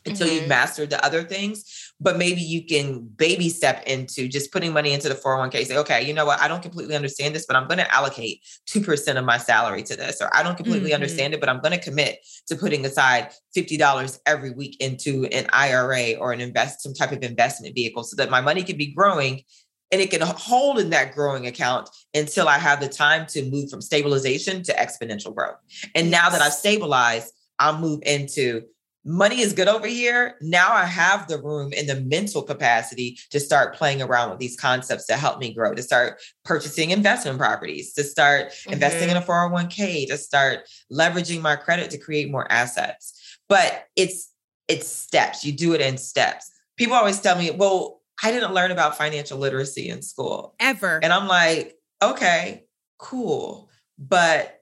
[0.05, 0.36] until mm-hmm.
[0.38, 4.93] you've mastered the other things, but maybe you can baby step into just putting money
[4.93, 5.65] into the 401k.
[5.65, 6.39] Say, okay, you know what?
[6.39, 9.97] I don't completely understand this, but I'm going to allocate 2% of my salary to
[9.97, 10.21] this.
[10.21, 10.95] Or I don't completely mm-hmm.
[10.95, 15.47] understand it, but I'm going to commit to putting aside $50 every week into an
[15.51, 18.93] IRA or an invest, some type of investment vehicle so that my money can be
[18.93, 19.43] growing
[19.91, 23.69] and it can hold in that growing account until I have the time to move
[23.69, 25.58] from stabilization to exponential growth.
[25.95, 28.63] And now that I've stabilized, I'll move into
[29.08, 30.36] money is good over here.
[30.41, 34.58] Now I have the room and the mental capacity to start playing around with these
[34.58, 38.73] concepts to help me grow, to start purchasing investment properties, to start mm-hmm.
[38.73, 43.39] investing in a 401k, to start leveraging my credit to create more assets.
[43.47, 44.32] But it's
[44.67, 45.45] it's steps.
[45.45, 46.52] You do it in steps.
[46.76, 50.99] People always tell me, well, I didn't learn about financial literacy in school ever.
[51.03, 52.65] And I'm like, okay,
[52.97, 53.69] cool.
[53.99, 54.62] But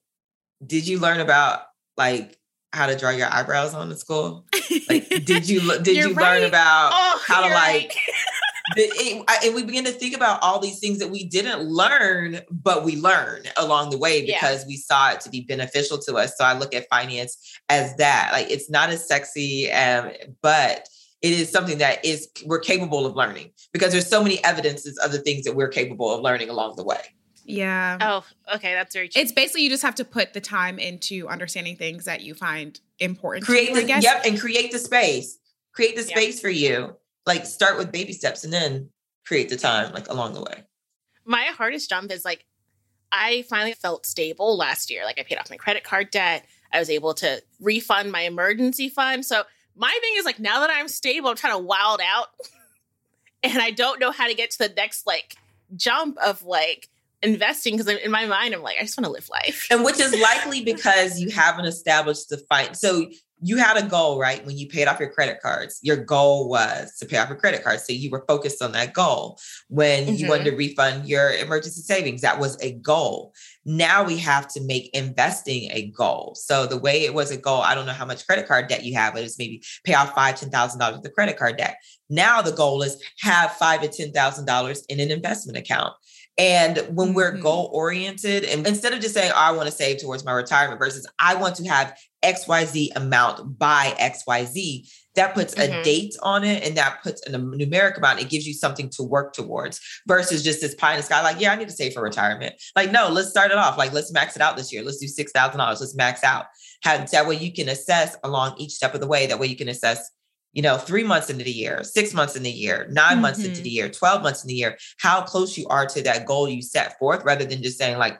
[0.65, 1.61] did you learn about
[1.97, 2.37] like
[2.73, 4.45] how to draw your eyebrows on in school?
[4.89, 6.39] Like, did you did you right.
[6.39, 7.55] learn about oh, how to like?
[7.55, 7.95] Right.
[8.77, 12.41] it, I, and we begin to think about all these things that we didn't learn,
[12.49, 14.67] but we learn along the way because yeah.
[14.67, 16.33] we saw it to be beneficial to us.
[16.37, 18.29] So I look at finance as that.
[18.31, 20.89] Like it's not as sexy, um, but
[21.25, 25.11] it is something that is we're capable of learning because there's so many evidences of
[25.11, 27.01] the things that we're capable of learning along the way.
[27.43, 27.97] Yeah.
[27.99, 28.73] Oh, okay.
[28.73, 29.23] That's very true.
[29.23, 32.79] It's basically you just have to put the time into understanding things that you find
[32.99, 33.43] important.
[33.43, 35.39] Create you, the yep, and create the space.
[35.73, 36.41] Create the space yep.
[36.41, 36.95] for you.
[37.25, 38.89] Like start with baby steps and then
[39.25, 40.63] create the time like along the way.
[41.25, 42.45] My hardest jump is like
[43.11, 45.05] I finally felt stable last year.
[45.05, 46.45] Like I paid off my credit card debt.
[46.71, 49.25] I was able to refund my emergency fund.
[49.25, 49.43] So
[49.75, 52.27] my thing is like now that I'm stable, I'm trying to wild out.
[53.43, 55.35] and I don't know how to get to the next like
[55.75, 56.89] jump of like
[57.21, 59.67] investing because in my mind I'm like I just want to live life.
[59.71, 62.75] And which is likely because you haven't established the fight.
[62.75, 63.07] So
[63.41, 64.45] you had a goal, right?
[64.45, 67.63] When you paid off your credit cards, your goal was to pay off your credit
[67.63, 67.85] cards.
[67.85, 69.39] So you were focused on that goal.
[69.69, 70.15] When mm-hmm.
[70.15, 73.33] you wanted to refund your emergency savings, that was a goal.
[73.65, 76.35] Now we have to make investing a goal.
[76.35, 78.83] So the way it was a goal, I don't know how much credit card debt
[78.83, 81.57] you have, but it's maybe pay off five, ten thousand dollars of the credit card
[81.57, 81.77] debt.
[82.09, 85.93] Now the goal is have five to ten thousand dollars in an investment account.
[86.37, 87.41] And when we're mm-hmm.
[87.41, 90.79] goal oriented, and instead of just saying, oh, I want to save towards my retirement
[90.79, 95.73] versus I want to have XYZ amount by XYZ, that puts mm-hmm.
[95.73, 98.21] a date on it and that puts a numeric amount.
[98.21, 101.39] It gives you something to work towards versus just this pie in the sky, like,
[101.39, 102.55] yeah, I need to save for retirement.
[102.75, 103.77] Like, no, let's start it off.
[103.77, 104.83] Like, let's max it out this year.
[104.83, 105.57] Let's do $6,000.
[105.57, 106.45] Let's max out.
[106.83, 109.25] Have, that way you can assess along each step of the way.
[109.27, 110.11] That way you can assess
[110.55, 113.21] you know, three months into the year, six months in the year, 9 mm-hmm.
[113.21, 116.25] months into the year, 12 months in the year, how close you are to that
[116.25, 118.17] goal you set forth rather than just saying, like,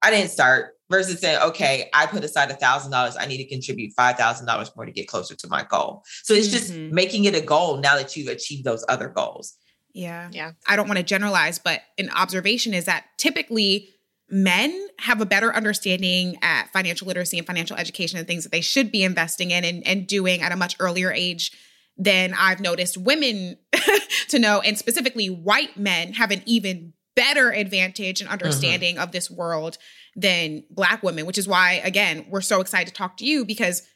[0.00, 3.16] I didn't start versus saying, okay, I put aside a thousand dollars.
[3.18, 6.02] I need to contribute five thousand dollars more to get closer to my goal.
[6.22, 6.94] So it's just mm-hmm.
[6.94, 9.54] making it a goal now that you've achieved those other goals.
[9.92, 10.28] Yeah.
[10.30, 10.52] Yeah.
[10.66, 13.88] I don't want to generalize, but an observation is that typically
[14.28, 18.60] men have a better understanding at financial literacy and financial education and things that they
[18.60, 21.52] should be investing in and, and doing at a much earlier age
[21.96, 23.56] than I've noticed women
[24.28, 24.60] to know.
[24.60, 29.02] And specifically, white men have an even better advantage and understanding mm-hmm.
[29.02, 29.78] of this world
[30.16, 33.86] than black women, which is why, again, we're so excited to talk to you because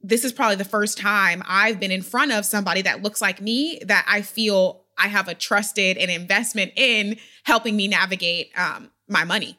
[0.00, 3.40] this is probably the first time I've been in front of somebody that looks like
[3.40, 8.90] me that I feel I have a trusted and investment in helping me navigate um,
[9.08, 9.58] my money.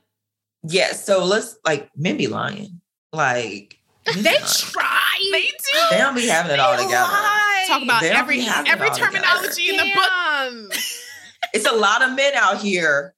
[0.63, 0.91] Yeah.
[0.93, 2.81] So let's like men be lying.
[3.13, 5.29] Like they try.
[5.31, 5.79] They do.
[5.91, 6.95] They don't be having it all together.
[6.95, 7.65] Lie.
[7.67, 10.79] talk about They every be every terminology in the book.
[11.53, 13.15] It's a lot of men out here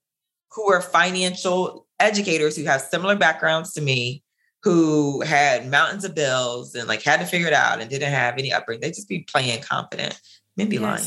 [0.52, 4.24] who are financial educators who have similar backgrounds to me,
[4.64, 8.38] who had mountains of bills and like had to figure it out and didn't have
[8.38, 8.82] any upbringing.
[8.82, 10.20] They just be playing confident.
[10.58, 11.04] Men be lying.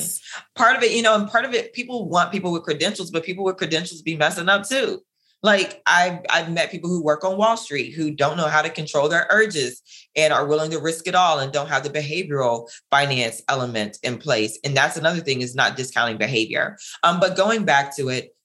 [0.54, 3.24] Part of it, you know, and part of it, people want people with credentials, but
[3.24, 5.02] people with credentials be messing up too.
[5.42, 8.70] Like I've I've met people who work on Wall Street who don't know how to
[8.70, 9.82] control their urges
[10.14, 14.18] and are willing to risk it all and don't have the behavioral finance element in
[14.18, 14.58] place.
[14.64, 16.78] And that's another thing is not discounting behavior.
[17.02, 18.36] Um, but going back to it,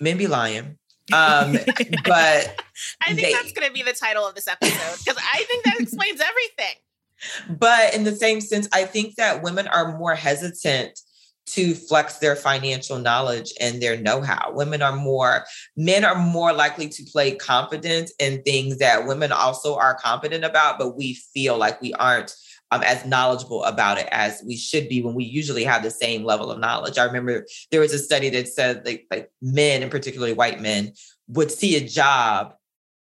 [0.00, 0.76] men be lying.
[1.12, 1.52] Um,
[2.04, 2.60] but
[3.02, 5.64] I think They- that's going to be the title of this episode because I think
[5.64, 7.58] that explains everything.
[7.58, 10.98] but in the same sense, I think that women are more hesitant
[11.46, 14.50] to flex their financial knowledge and their know-how.
[14.52, 15.44] Women are more,
[15.76, 20.76] men are more likely to play confident in things that women also are confident about,
[20.76, 22.34] but we feel like we aren't
[22.70, 26.24] um, as knowledgeable about it as we should be when we usually have the same
[26.24, 26.98] level of knowledge.
[26.98, 30.92] I remember there was a study that said like, like men, and particularly white men,
[31.28, 32.54] would see a job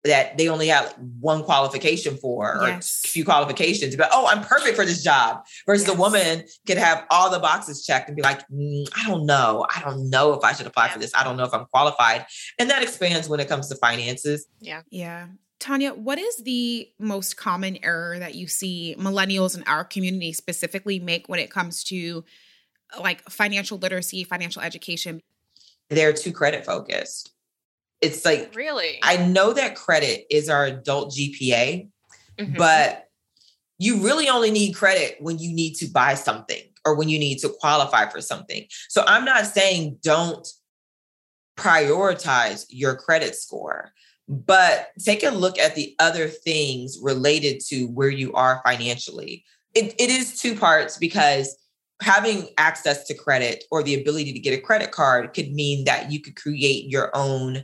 [0.03, 3.01] that they only had like one qualification for or Yes.
[3.05, 5.43] a few qualifications, but oh, I'm perfect for this job.
[5.65, 5.95] Versus Yes.
[5.95, 9.65] a woman could have all the boxes checked and be like, "Mm, I don't know.
[9.75, 11.11] I don't know if I should apply for this.
[11.15, 12.27] I don't know if I'm qualified.
[12.59, 14.45] And that expands when it comes to finances.
[14.59, 15.25] Yeah yeah.
[15.65, 20.99] Tonya, what is the most common error that you see millennials in our community specifically
[20.99, 22.23] make when it comes to
[22.99, 25.21] like financial literacy, financial education?
[25.89, 27.31] They're too credit focused.
[27.99, 28.99] It's like, Really?
[29.01, 31.89] I know that credit is our adult GPA,
[32.37, 32.57] Mhm.
[32.57, 33.07] but
[33.79, 37.39] you really only need credit when you need to buy something or when you need
[37.39, 38.67] to qualify for something.
[38.89, 40.47] So I'm not saying don't
[41.57, 43.93] prioritize your credit score,
[44.27, 49.43] but take a look at the other things related to where you are financially.
[49.73, 51.55] It, it is two parts because
[52.01, 56.11] having access to credit or the ability to get a credit card could mean that
[56.11, 57.63] you could create your own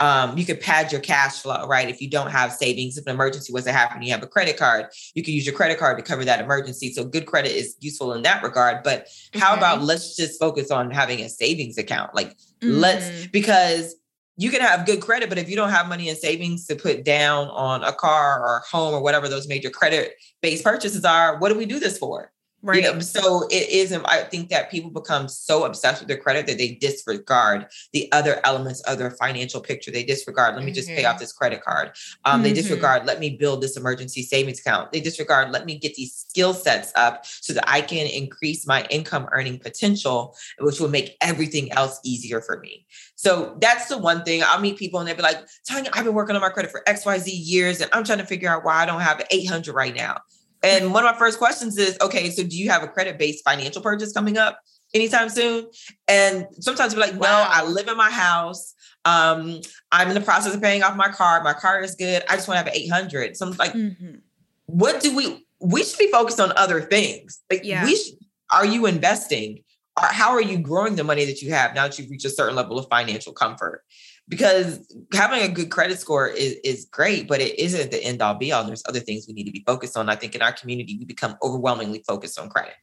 [0.00, 1.88] um, you could pad your cash flow, right?
[1.88, 4.56] If you don't have savings, if an emergency was to happen, you have a credit
[4.56, 6.90] card, you can use your credit card to cover that emergency.
[6.92, 8.82] So good credit is useful in that regard.
[8.82, 9.58] But how Mhm.
[9.58, 12.14] about let's just focus on having a savings account?
[12.14, 13.32] Like let's Mhm.
[13.32, 13.94] because
[14.36, 17.04] you can have good credit, but if you don't have money in savings to put
[17.04, 21.50] down on a car or home or whatever those major credit based purchases are, what
[21.50, 22.32] do we do this for?
[22.62, 22.84] Right.
[22.84, 26.46] You know, so it isn't, I think that people become so obsessed with their credit
[26.46, 29.90] that they disregard the other elements of their financial picture.
[29.90, 31.92] They disregard, let me just pay off this credit card.
[32.26, 32.56] Um, They Mhm.
[32.56, 34.92] disregard, let me build this emergency savings account.
[34.92, 38.84] They disregard, let me get these skill sets up so that I can increase my
[38.90, 42.86] income earning potential, which will make everything else easier for me.
[43.14, 44.42] So that's the one thing.
[44.44, 46.82] I'll meet people and they'll be like, Tonya, I've been working on my credit for
[46.86, 50.18] XYZ years and I'm trying to figure out why I don't have 800 right now.
[50.62, 53.80] And one of my first questions is, okay, so do you have a credit-based financial
[53.82, 54.58] purchase coming up
[54.94, 55.66] anytime soon?
[56.08, 57.48] And sometimes we're like, no, Wow.
[57.50, 58.74] I live in my house.
[59.04, 61.42] Um, I'm in the process of paying off my car.
[61.42, 62.22] My car is good.
[62.28, 63.36] I just want to have an 800.
[63.36, 64.20] So I'm like, Mhm.
[64.66, 67.40] what do we we should be focused on other things.
[67.50, 67.84] Like Yeah.
[67.84, 68.14] we should,
[68.50, 69.62] are you investing?
[70.02, 72.30] Or how are you growing the money that you have now that you've reached a
[72.30, 73.84] certain level of financial comfort?
[74.28, 78.34] Because having a good credit score is, is great, but it isn't the end all
[78.34, 78.64] be all.
[78.64, 80.08] There's other things we need to be focused on.
[80.08, 82.74] I think in our community, we become overwhelmingly focused on credit,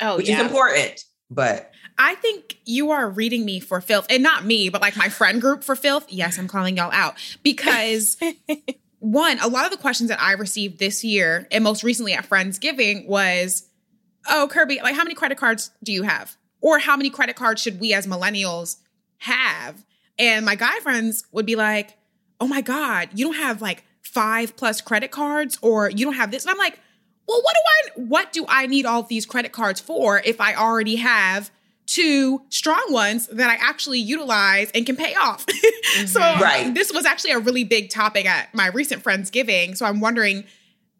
[0.00, 0.40] oh, which yeah.
[0.40, 1.04] is important.
[1.30, 5.08] But I think you are reading me for filth, and not me, but like my
[5.08, 6.06] friend group for filth.
[6.08, 8.16] Yes, I'm calling y'all out because
[8.98, 12.28] one, a lot of the questions that I received this year and most recently at
[12.28, 13.68] Friendsgiving was,
[14.28, 17.60] "Oh, Kirby, like how many credit cards do you have, or how many credit cards
[17.62, 18.76] should we as millennials
[19.18, 19.84] have?"
[20.18, 21.96] And my guy friends would be like,
[22.40, 26.30] "Oh my god, you don't have like five plus credit cards, or you don't have
[26.30, 26.80] this," and I'm like.
[27.30, 30.40] Well, what do I what do I need all of these credit cards for if
[30.40, 31.50] I already have
[31.84, 35.44] two strong ones that I actually utilize and can pay off?
[35.88, 36.06] Mm-hmm.
[36.06, 36.74] so um, Right.
[36.74, 39.76] this was actually a really big topic at my recent Friendsgiving.
[39.76, 40.44] So I'm wondering,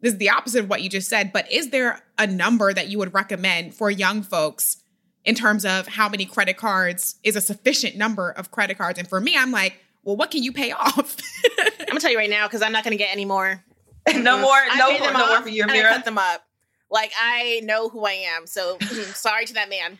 [0.01, 2.89] this is the opposite of what you just said, but is there a number that
[2.89, 4.77] you would recommend for young folks
[5.25, 8.99] in terms of how many credit cards is a sufficient number of credit cards?
[8.99, 11.17] And for me, I'm like, well, what can you pay off?
[11.59, 13.63] I'm gonna tell you right now because I'm not gonna get any more.
[14.15, 16.43] no more, I no pay more, no more for you, and I cut them up.
[16.89, 18.77] Like I know who I am, so
[19.13, 19.99] sorry to that man.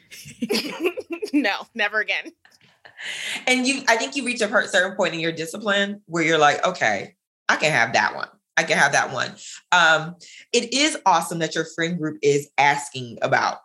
[1.34, 2.32] no, never again.
[3.48, 6.66] And you, I think you reach a certain point in your discipline where you're like,
[6.66, 7.16] okay,
[7.48, 8.28] I can have that one.
[8.58, 9.36] I can have that one.
[9.72, 10.16] Um,
[10.52, 13.60] it is awesome that your friend group is asking about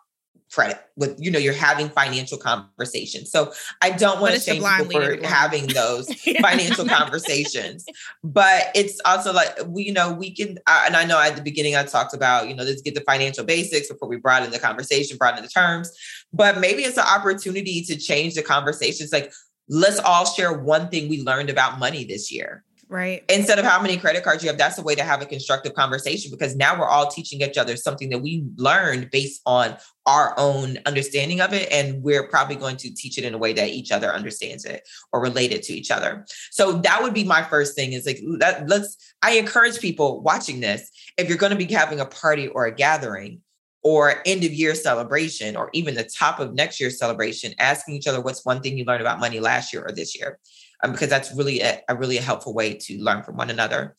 [0.55, 3.29] credit with you know you're having financial conversations.
[3.29, 3.51] So
[3.81, 6.11] i don't want to shame people for having those
[6.41, 7.85] financial conversations.
[8.23, 11.41] But it's also like we you know we can uh, and i know at the
[11.41, 14.59] beginning i talked about you know let's get the financial basics before we broaden the
[14.59, 15.91] conversation broaden the terms.
[16.31, 19.11] But maybe it's an opportunity to change the conversations.
[19.11, 19.31] Like
[19.67, 23.23] let's all share one thing we learned about money this year Right.
[23.29, 25.73] Instead of how many credit cards you have, that's a way to have a constructive
[25.73, 29.75] conversation because now we're all teaching each other something that we learned based on
[30.05, 31.67] our own understanding of it.
[31.71, 34.87] And we're probably going to teach it in a way that each other understands it
[35.11, 36.25] or relate it to each other.
[36.51, 40.59] So that would be my first thing is like, that, let's, I encourage people watching
[40.59, 43.41] this, if you're going to be having a party or a gathering,
[43.81, 48.07] or end of year celebration, or even the top of next year's celebration, asking each
[48.07, 50.39] other what's one thing you learned about money last year or this year
[50.83, 53.95] um, because that's really a, a really a helpful way to learn from one another.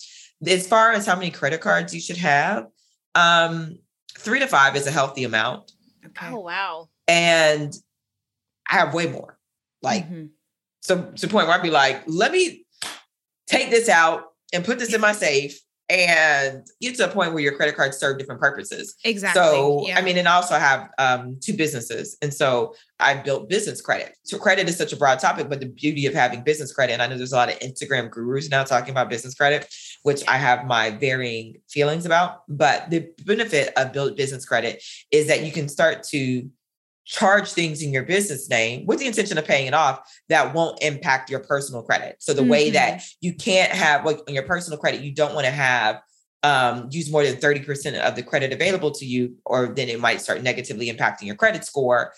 [0.46, 2.66] As far as how many credit cards you should have,
[3.14, 3.78] um,
[4.18, 5.72] three to five is a healthy amount.
[6.04, 6.28] Okay.
[6.30, 6.88] Oh wow!
[7.08, 7.74] And
[8.70, 9.38] I have way more.
[9.82, 10.26] Like, mm-hmm.
[10.80, 12.66] so to the point where I'd be like, let me
[13.46, 17.42] take this out and put this in my safe and get to a point where
[17.42, 18.96] your credit cards serve different purposes.
[19.04, 19.40] Exactly.
[19.40, 19.98] So, yeah.
[19.98, 22.16] I mean, and I also have um, two businesses.
[22.22, 24.16] And so I built business credit.
[24.24, 27.02] So, credit is such a broad topic, but the beauty of having business credit, and
[27.02, 29.72] I know there's a lot of Instagram gurus now talking about business credit,
[30.02, 32.42] which I have my varying feelings about.
[32.48, 36.48] But the benefit of built business credit is that you can start to
[37.06, 40.82] charge things in your business name with the intention of paying it off that won't
[40.82, 42.16] impact your personal credit.
[42.18, 42.50] So the mm-hmm.
[42.50, 43.06] way that mm-hmm.
[43.20, 46.02] you can't have like on your personal credit, you don't want to have
[46.42, 50.20] um, use more than 30% of the credit available to you, or then it might
[50.20, 52.12] start negatively impacting your credit score.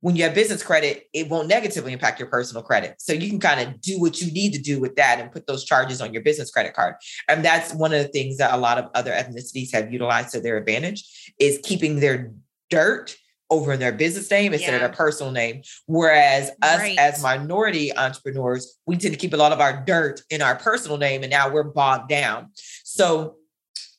[0.00, 2.96] When you have business credit, it won't negatively impact your personal credit.
[2.98, 5.46] So you can kind of do what you need to do with that and put
[5.46, 6.94] those charges on your business credit card.
[7.28, 10.40] And that's one of the things that a lot of other ethnicities have utilized to
[10.40, 12.32] their advantage is keeping their
[12.70, 13.14] dirt
[13.50, 14.76] over in their business name instead yeah.
[14.76, 15.62] of their personal name.
[15.86, 16.98] Whereas us right.
[16.98, 20.96] as minority entrepreneurs, we tend to keep a lot of our dirt in our personal
[20.96, 22.50] name and now we're bogged down.
[22.84, 23.36] So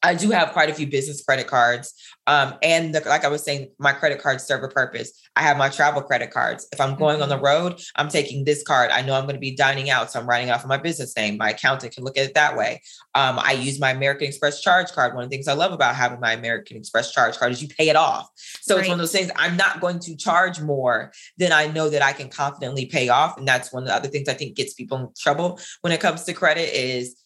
[0.04, 1.94] I do have quite a few business credit cards.
[2.28, 5.12] Um, and the, like I was saying, my credit cards serve a purpose.
[5.36, 6.68] I have my travel credit cards.
[6.72, 7.46] If I'm going on the mm-hmm.
[7.46, 8.92] road, I'm taking this card.
[8.92, 11.16] I know I'm going to be dining out, so I'm writing off of my business
[11.16, 11.38] name.
[11.38, 12.82] My accountant can look at it that way.
[13.16, 15.14] Um, I use my American Express charge card.
[15.14, 17.68] One of the things I love about having my American Express charge card is you
[17.68, 18.30] pay it off.
[18.62, 18.82] So right.
[18.82, 22.02] it's one of those things I'm not going to charge more than I know that
[22.02, 23.38] I can confidently pay off.
[23.38, 26.00] And that's one of the other things I think gets people in trouble when it
[26.00, 27.21] comes to credit is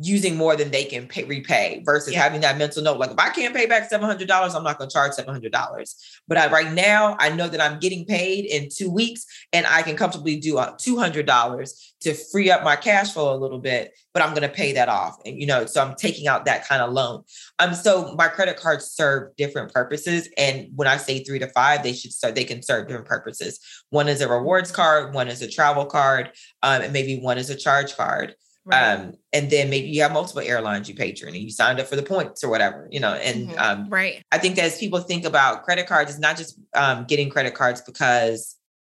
[0.00, 2.22] using more than they can pay, repay versus yeah.
[2.22, 2.98] having that mental note.
[2.98, 6.20] Like if I can't pay back $700, I'm not going to charge $700.
[6.28, 9.82] But I, right now I know that I'm getting paid in two weeks and I
[9.82, 14.30] can comfortably do $200 to free up my cash flow a little bit, but I'm
[14.30, 15.16] going to pay that off.
[15.26, 17.24] And, you know, so I'm taking out that kind of loan.
[17.58, 20.28] Um, so my credit cards serve different purposes.
[20.38, 23.58] And when I say three to five, they should start, they can serve different purposes.
[23.90, 26.30] One is a rewards card, one is a travel card,
[26.62, 28.36] um, and maybe one is a charge card.
[28.68, 28.92] Right.
[28.92, 31.96] Um, and then maybe you have multiple airlines you patron and you signed up for
[31.96, 33.14] the points or whatever, you know.
[33.14, 33.58] And mm-hmm.
[33.58, 34.22] um, right.
[34.30, 37.54] I think that as people think about credit cards, it's not just um, getting credit
[37.54, 38.56] cards because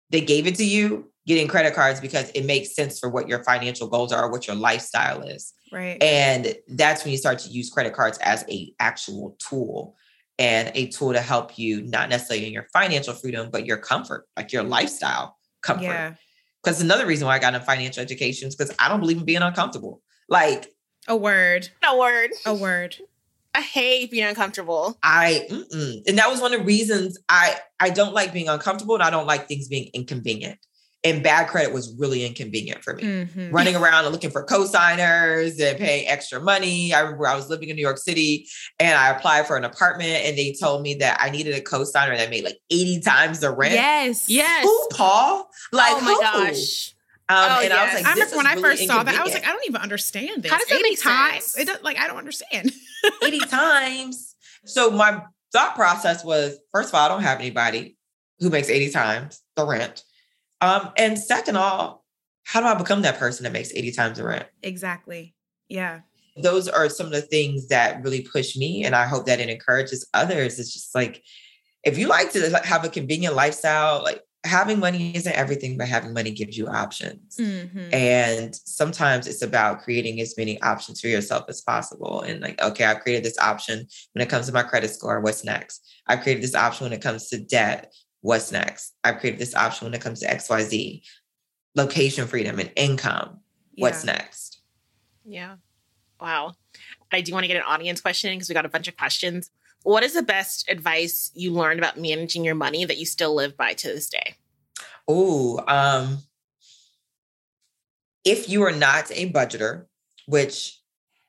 [0.09, 3.45] they gave it to you, getting credit cards because it makes sense for what your
[3.45, 5.53] financial goals are, what your lifestyle is.
[5.72, 6.03] Right.
[6.03, 9.95] And that's when you start to use credit cards as a actual tool
[10.38, 14.28] and a tool to help you not necessarily in your financial freedom, but your comfort,
[14.36, 15.84] like your lifestyle comfort.
[15.84, 16.13] Yeah.
[16.64, 19.26] Because another reason why I got in financial education is because I don't believe in
[19.26, 20.01] being uncomfortable.
[20.30, 20.72] Like
[21.07, 22.97] a word, a word, a word.
[23.53, 24.97] I hate being uncomfortable.
[25.03, 26.01] I mm-mm.
[26.07, 29.09] and that was one of the reasons I I don't like being uncomfortable and I
[29.09, 30.57] don't like things being inconvenient
[31.04, 33.04] and bad credit was really inconvenient for me.
[33.04, 33.52] Mm-hmm.
[33.52, 36.93] Running around and looking for co-signers and paying extra money.
[36.93, 38.47] I remember I was living in New York City
[38.80, 42.16] and I applied for an apartment and they told me that I needed a co-signer
[42.18, 43.74] that made like 80 times the rent.
[43.74, 44.30] Yes.
[44.30, 44.64] Yes.
[44.64, 45.49] Who, Paul?
[45.72, 46.22] Like, oh my who?
[46.22, 46.95] gosh.
[47.30, 47.72] Um, oh, and yes.
[47.72, 49.66] I was like, I remember when I first saw that, I was like, I don't
[49.66, 50.52] even understand this.
[50.52, 51.56] How does that make times?
[51.58, 52.72] It does, like, I don't understand.
[53.24, 54.36] 80 times.
[54.66, 55.24] So my
[55.54, 57.95] thought process was, first of all, I don't have anybody
[58.39, 60.04] who makes 80 times the rent.
[60.62, 62.05] Um, and second of all,
[62.43, 64.45] how do I become that person that makes 80 times the rent?
[64.64, 65.36] Exactly.
[65.70, 66.01] Yeah.
[66.38, 68.86] Those are some of the things that really push me.
[68.86, 70.59] And I hope that it encourages others.
[70.59, 71.24] It's just like,
[71.84, 76.14] if you like to have a convenient lifestyle, like having money isn't everything, but having
[76.14, 77.38] money gives you options.
[77.38, 77.93] Mm-hmm.
[77.93, 82.22] And sometimes it's about creating as many options for yourself as possible.
[82.22, 85.20] And like, okay, I've created this option when it comes to my credit score.
[85.20, 85.88] What's next?
[86.07, 88.93] I've created this option when it comes to debt what's next?
[89.03, 91.03] I've created this option when it comes to XYZ,
[91.76, 93.39] location freedom and income.
[93.74, 93.84] Yeah.
[93.84, 94.61] What's next?
[95.26, 95.55] Yeah.
[96.19, 96.53] Wow.
[97.11, 99.51] I do want to get an audience question because we got a bunch of questions.
[99.84, 103.57] What is the best advice you learned about managing your money that you still live
[103.57, 104.36] by to this day?
[105.07, 106.19] Oh, um,
[108.24, 109.86] if you are not a budgeter,
[110.28, 110.80] which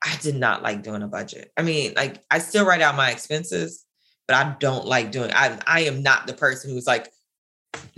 [0.05, 1.53] I did not like doing a budget.
[1.57, 3.85] I mean, like I still write out my expenses,
[4.33, 7.11] but I don't like doing I I am not the person who's like,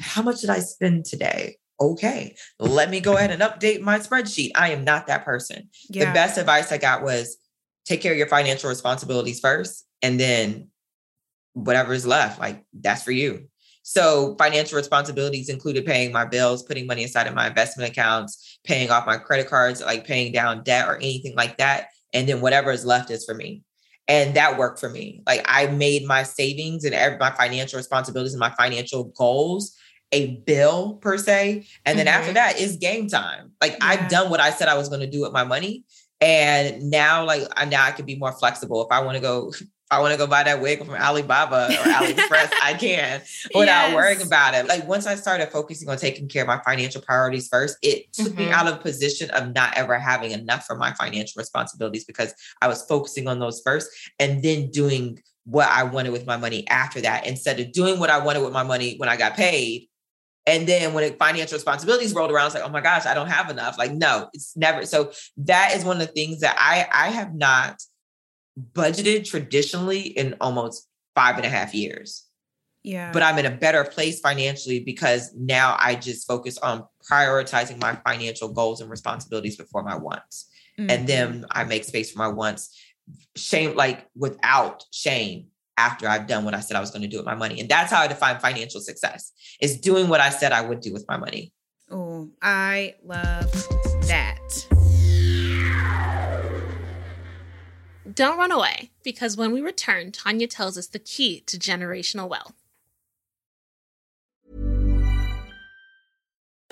[0.01, 1.59] how much did I spend today?
[1.81, 4.51] Okay, let me go ahead and update my spreadsheet.
[4.55, 5.69] I am not that person.
[5.89, 6.07] Yeah.
[6.07, 7.37] The best advice I got was
[7.85, 10.69] take care of your financial responsibilities first, and then
[11.53, 13.49] whatever is left, like that's for you.
[13.83, 18.91] So financial responsibilities included paying my bills, putting money aside in my investment accounts, paying
[18.91, 21.89] off my credit cards, like paying down debt or anything like that.
[22.13, 23.63] And then whatever is left is for me.
[24.07, 25.23] And that worked for me.
[25.27, 29.75] Like I made my savings and every, my financial responsibilities and my financial goals
[30.13, 31.67] a bill per se.
[31.85, 32.21] And then mm-hmm.
[32.21, 33.53] after that is game time.
[33.61, 33.79] Like yeah.
[33.83, 35.85] I've done what I said I was going to do with my money.
[36.21, 38.83] And now, like now I can be more flexible.
[38.85, 39.53] If I want to go
[39.91, 43.21] I want to go buy that wig from Alibaba or AliExpress, I can
[43.55, 43.95] without yes.
[43.95, 44.67] worrying about it.
[44.67, 48.29] Like once I started focusing on taking care of my financial priorities first, it took
[48.29, 48.47] mm-hmm.
[48.47, 52.35] me out of a position of not ever having enough for my financial responsibilities because
[52.63, 56.67] I was focusing on those first and then doing what I wanted with my money
[56.69, 59.89] after that instead of doing what I wanted with my money when I got paid.
[60.47, 63.29] And then when it, financial responsibilities rolled around, it's like, oh my gosh, I don't
[63.29, 63.79] have enough.
[63.79, 64.85] Like, no, it's never.
[64.85, 67.83] So that is one of the things that I I have not
[68.73, 72.27] budgeted traditionally in almost five and a half years.
[72.83, 73.13] Yeah.
[73.13, 77.97] But I'm in a better place financially because now I just focus on prioritizing my
[78.07, 80.51] financial goals and responsibilities before my wants.
[80.79, 80.91] Mm-hmm.
[80.91, 82.79] And then I make space for my wants,
[83.37, 85.47] shame, like without shame
[85.77, 87.59] after I've done what I said I was going to do with my money.
[87.59, 90.93] And that's how I define financial success is doing what I said I would do
[90.93, 91.53] with my money.
[91.91, 93.51] Oh, I love
[94.07, 94.94] that.
[98.13, 102.53] Don't run away, because when we return, Tonya tells us the key to generational wealth.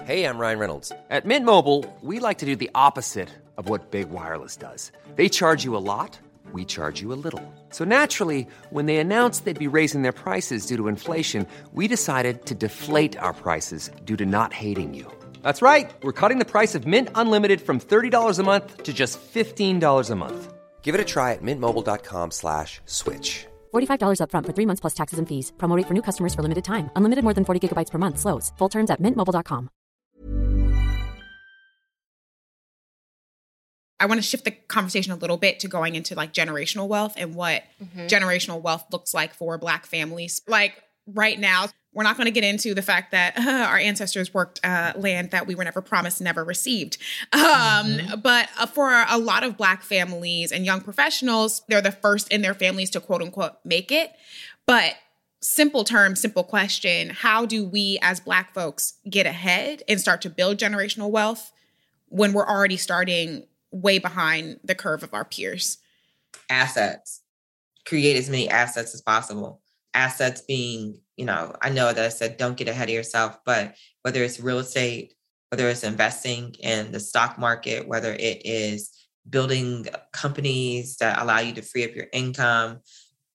[0.05, 0.93] Hey, I'm Ryan Reynolds.
[1.11, 4.91] At Mint Mobile, we like to do the opposite of what Big Wireless does.
[5.14, 6.18] They charge you a lot,
[6.53, 7.55] we charge you a little.
[7.70, 12.45] So naturally, when they announced they'd be raising their prices due to inflation, we decided
[12.47, 15.11] to deflate our prices due to not hating you.
[15.43, 15.91] That's right.
[16.03, 20.14] We're cutting the price of Mint Unlimited from $30 a month to just $15 a
[20.16, 20.53] month.
[20.83, 23.47] Give it a try at mintmobile.com slash switch.
[23.72, 25.53] $45 upfront for three months plus taxes and fees.
[25.59, 26.91] Promote for new customers for limited time.
[26.97, 28.18] Unlimited more than 40 gigabytes per month.
[28.18, 28.53] Slows.
[28.59, 29.70] Full terms at mintmobile.com.
[34.03, 37.14] I want to shift the conversation a little bit to going into like generational wealth
[37.16, 38.07] and what mm-hmm.
[38.07, 40.43] generational wealth looks like for Black families.
[40.49, 40.74] Like
[41.07, 44.61] right now, we're not going to get into the fact that uh, our ancestors worked
[44.64, 46.99] uh, land that we were never promised, never received.
[47.32, 48.20] Um, mm-hmm.
[48.20, 52.43] But uh, for a lot of Black families and young professionals, they're the first in
[52.43, 54.12] their families to quote unquote make it.
[54.66, 54.95] But
[55.40, 60.30] simple term, simple question how do we as Black folks get ahead and start to
[60.30, 61.53] build generational wealth
[62.09, 65.78] when we're already starting way behind the curve of our peers?
[66.49, 67.20] Assets.
[67.84, 69.61] Create as many assets as possible.
[69.95, 73.74] Assets being you know, I know that I said don't get ahead of yourself, but
[74.03, 75.14] whether it's real estate,
[75.51, 78.90] whether it's investing in the stock market, whether it is
[79.28, 82.80] building companies that allow you to free up your income,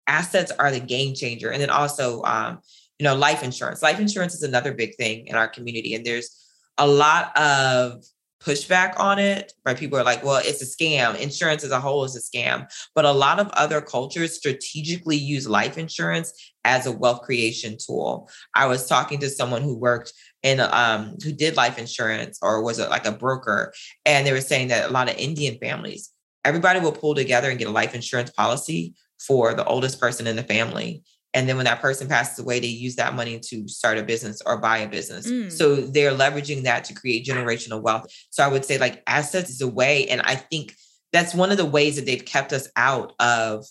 [0.08, 1.51] assets are the game changer.
[1.51, 2.60] And then also, um,
[2.99, 3.84] you know, life insurance.
[3.84, 6.43] Life insurance is another big thing in our community, and there's
[6.80, 8.03] a lot of
[8.39, 9.77] pushback on it, right?
[9.77, 11.19] People are like, well, it's a scam.
[11.19, 12.67] Insurance as a whole is a scam.
[12.95, 18.29] But a lot of other cultures strategically use life insurance as a wealth creation tool.
[18.53, 20.13] I was talking to someone who worked
[20.43, 23.73] in um who did life insurance or was it like a broker
[24.05, 26.11] and they were saying that a lot of Indian families
[26.45, 30.35] everybody will pull together and get a life insurance policy for the oldest person in
[30.35, 31.03] the family
[31.38, 34.41] and then when that person passes away they use that money to start a business
[34.45, 35.51] or buy a business mm.
[35.51, 39.61] so they're leveraging that to create generational wealth so i would say like assets is
[39.61, 40.73] a way and i think
[41.13, 43.65] that's one of the ways that they've kept us out of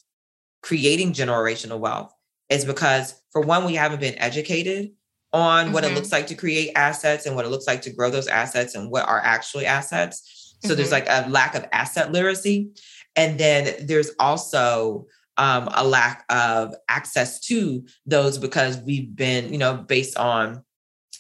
[0.63, 2.13] creating generational wealth
[2.49, 4.91] is because for one, we haven't been educated
[5.33, 5.75] on mm-hmm.
[5.75, 6.17] what it looks mm-hmm.
[6.17, 9.07] like to create assets and what it looks like to grow those assets and what
[9.09, 10.57] are actually assets.
[10.63, 10.77] So mm-hmm.
[10.77, 12.71] there's like a lack of asset literacy.
[13.15, 15.07] And then there's also
[15.39, 20.63] um, a lack of access to those because we've been, you know, based on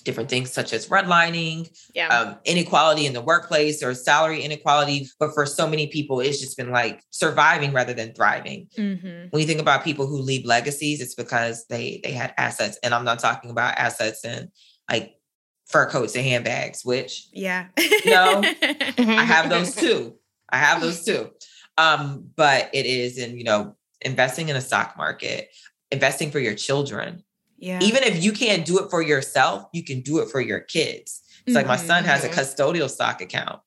[0.07, 2.09] different things such as redlining, yeah.
[2.09, 5.09] um, inequality in the workplace or salary inequality.
[5.19, 8.69] But for so many people, it's just been like surviving rather than thriving.
[8.79, 9.27] Mm-hmm.
[9.31, 12.95] When you think about people who leave legacies, it's because they they had assets, and
[12.95, 14.49] I'm not talking about assets and
[14.91, 15.17] like
[15.67, 17.67] fur coats and handbags, which yeah,
[18.07, 18.43] no,
[18.99, 20.14] I have those too.
[20.49, 21.31] I have those too.
[21.77, 25.49] Um, but it is in you know investing in a stock market,
[25.90, 27.22] investing for your children.
[27.59, 27.80] Yeah.
[27.82, 31.22] Even if you can't do it for yourself, you can do it for your kids.
[31.47, 32.34] It's like my son has a Mhm.
[32.34, 33.61] custodial stock account.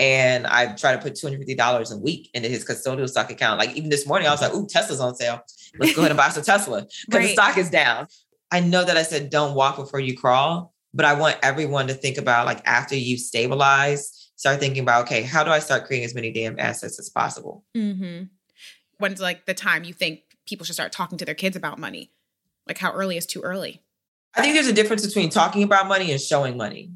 [0.00, 3.58] And I try to put $250 a week into his custodial stock account.
[3.58, 5.40] Like even this morning, I was like, ooh, Tesla's on sale.
[5.78, 8.06] Let's go ahead and buy some Tesla because the stock is down.
[8.50, 11.94] I know that I said don't walk before you crawl, but I want everyone to
[11.94, 16.06] think about like after you've stabilized, start thinking about, okay, how do I start creating
[16.06, 17.64] as many damn assets as possible?
[17.76, 18.24] Mm-hmm.
[18.98, 22.10] When's like the time you think people should start talking to their kids about money?
[22.66, 23.82] Like how early is too early?
[24.34, 26.92] I think there's a difference between talking about money and showing money.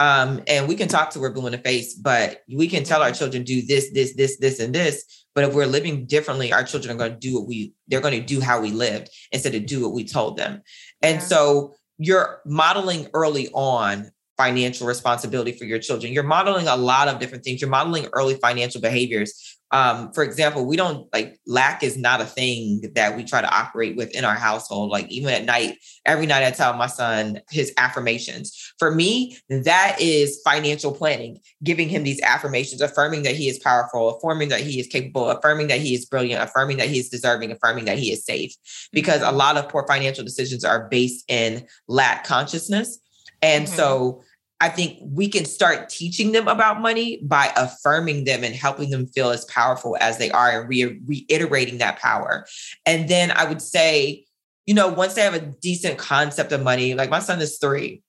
[0.00, 3.02] Um, and we can talk to we're blue in the face, but we can tell
[3.02, 5.04] our children do this, this, this, this, and this.
[5.34, 8.18] But if we're living differently, our children are going to do what we they're going
[8.18, 10.62] to do how we lived instead of do what we told them.
[11.02, 11.20] And Yeah.
[11.26, 16.12] so you're modeling early on financial responsibility for your children.
[16.12, 17.60] You're modeling a lot of different things.
[17.60, 19.58] You're modeling early financial behaviors.
[19.72, 23.50] Um, for example, we don't like lack is not a thing that we try to
[23.50, 24.90] operate with in our household.
[24.90, 28.74] Like even at night, every night I tell my son his affirmations.
[28.78, 34.16] For me, that is financial planning, giving him these affirmations, affirming that he is powerful,
[34.16, 37.50] affirming that he is capable, affirming that he is brilliant, affirming that he is deserving,
[37.50, 38.54] affirming that he is safe.
[38.92, 42.98] Because a lot of poor financial decisions are based in lack consciousness.
[43.42, 43.70] And Mhm.
[43.70, 44.22] so
[44.60, 49.08] I think we can start teaching them about money by affirming them and helping them
[49.08, 52.46] feel as powerful as they are and re- reiterating that power.
[52.86, 54.24] And then I would say,
[54.66, 58.02] you know, once they have a decent concept of money, like my son is three,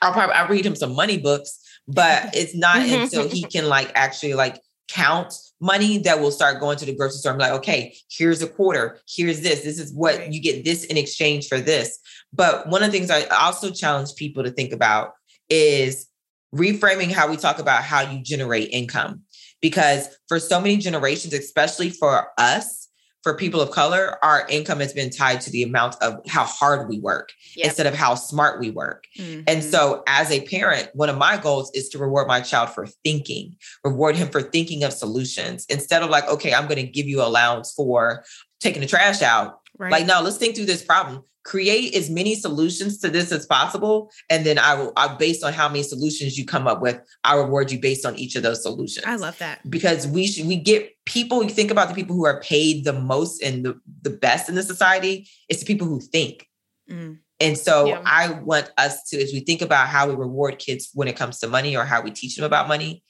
[0.00, 1.58] I'll probably I'll read him some money books,
[1.88, 6.76] but it's not until he can like actually like count money that will start going
[6.78, 7.32] to the grocery store.
[7.32, 10.96] I'm like, okay, here's a quarter, here's this, this is what you get this in
[10.96, 11.98] exchange for this.
[12.32, 15.12] But one of the things I also challenge people to think about
[15.48, 16.06] is
[16.54, 19.22] reframing how we talk about how you generate income.
[19.60, 22.88] Because for so many generations, especially for us,
[23.22, 26.88] for people of color, our income has been tied to the amount of how hard
[26.88, 27.66] we work Yep.
[27.66, 29.04] instead of how smart we work.
[29.18, 29.70] And Mhm.
[29.70, 33.56] so, as a parent, one of my goals is to reward my child for thinking,
[33.84, 37.20] reward him for thinking of solutions instead of like, okay, I'm going to give you
[37.22, 38.24] allowance for
[38.60, 39.58] taking the trash out.
[39.78, 39.92] right.
[39.92, 41.22] Like, no, let's think through this problem.
[41.42, 45.54] Create as many solutions to this as possible, and then I will, I, based on
[45.54, 48.62] how many solutions you come up with, I reward you based on each of those
[48.62, 49.58] solutions I love that.
[49.70, 52.92] because we should we get people you think about the people who are paid the
[52.92, 56.46] most and the, the best in the society it's the people who think
[56.90, 57.18] Mm.
[57.40, 58.02] and so Yeah.
[58.04, 61.38] i want us to as we think about how we reward kids when it comes
[61.38, 63.02] to money or how we teach them about money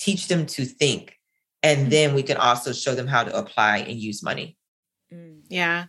[0.00, 1.14] teach them to think
[1.62, 1.90] and Mhm.
[1.90, 4.56] then we can also show them how to apply and use money
[5.12, 5.42] Mm.
[5.48, 5.86] Yeah.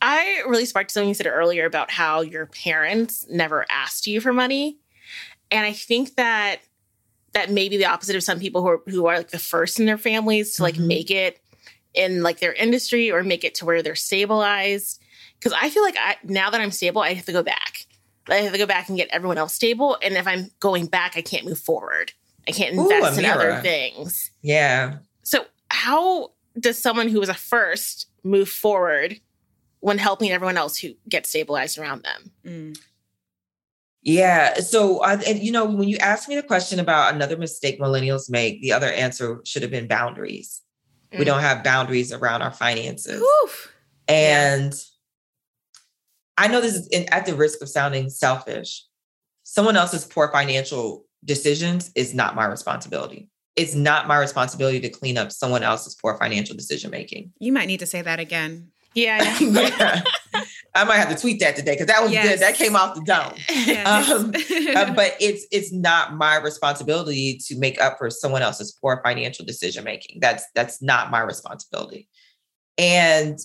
[0.00, 4.32] I really sparked something you said earlier about how your parents never asked you for
[4.32, 4.78] money.
[5.50, 6.60] And I think that
[7.32, 9.80] that may be the opposite of some people who are who are like the first
[9.80, 10.86] in their families to like Mhm.
[10.86, 11.40] make it
[11.94, 15.00] in like their industry or make it to where they're stabilized.
[15.40, 17.86] Cause I feel like I now that I'm stable, I have to go back.
[18.28, 19.98] I have to go back and get everyone else stable.
[20.02, 22.12] And if I'm going back, I can't move forward.
[22.48, 24.30] I can't Ooh, invest in other things.
[24.42, 29.20] yeah So, how does someone who was a first move forward
[29.84, 32.30] when helping everyone else who gets stabilized around them?
[32.46, 32.78] Mm.
[34.02, 37.78] yeah so I, and you know when you asked me the question about another mistake
[37.78, 40.62] millennials make the other answer should have been boundaries
[41.12, 41.26] we Mm.
[41.26, 43.72] don't have boundaries around our finances Oof.
[44.08, 44.74] And
[46.36, 48.84] I know this is in, at the risk of sounding selfish.
[49.44, 53.28] Someone else's poor financial decisions is not my responsibility.
[53.56, 57.32] It's not my responsibility to clean up someone else's poor financial decision making.
[57.38, 58.72] You might need to say that again.
[58.94, 59.44] Yeah, I.
[59.44, 60.02] Yeah.
[60.76, 62.28] I might have to tweet that today because that was Yes.
[62.28, 62.40] good.
[62.40, 63.34] That came off the dome.
[63.66, 64.10] Yes.
[64.10, 64.32] Um,
[64.74, 69.44] Uh, but it's it's not my responsibility to make up for someone else's poor financial
[69.44, 70.18] decision making.
[70.20, 72.08] That's that's not my responsibility.
[72.76, 73.38] And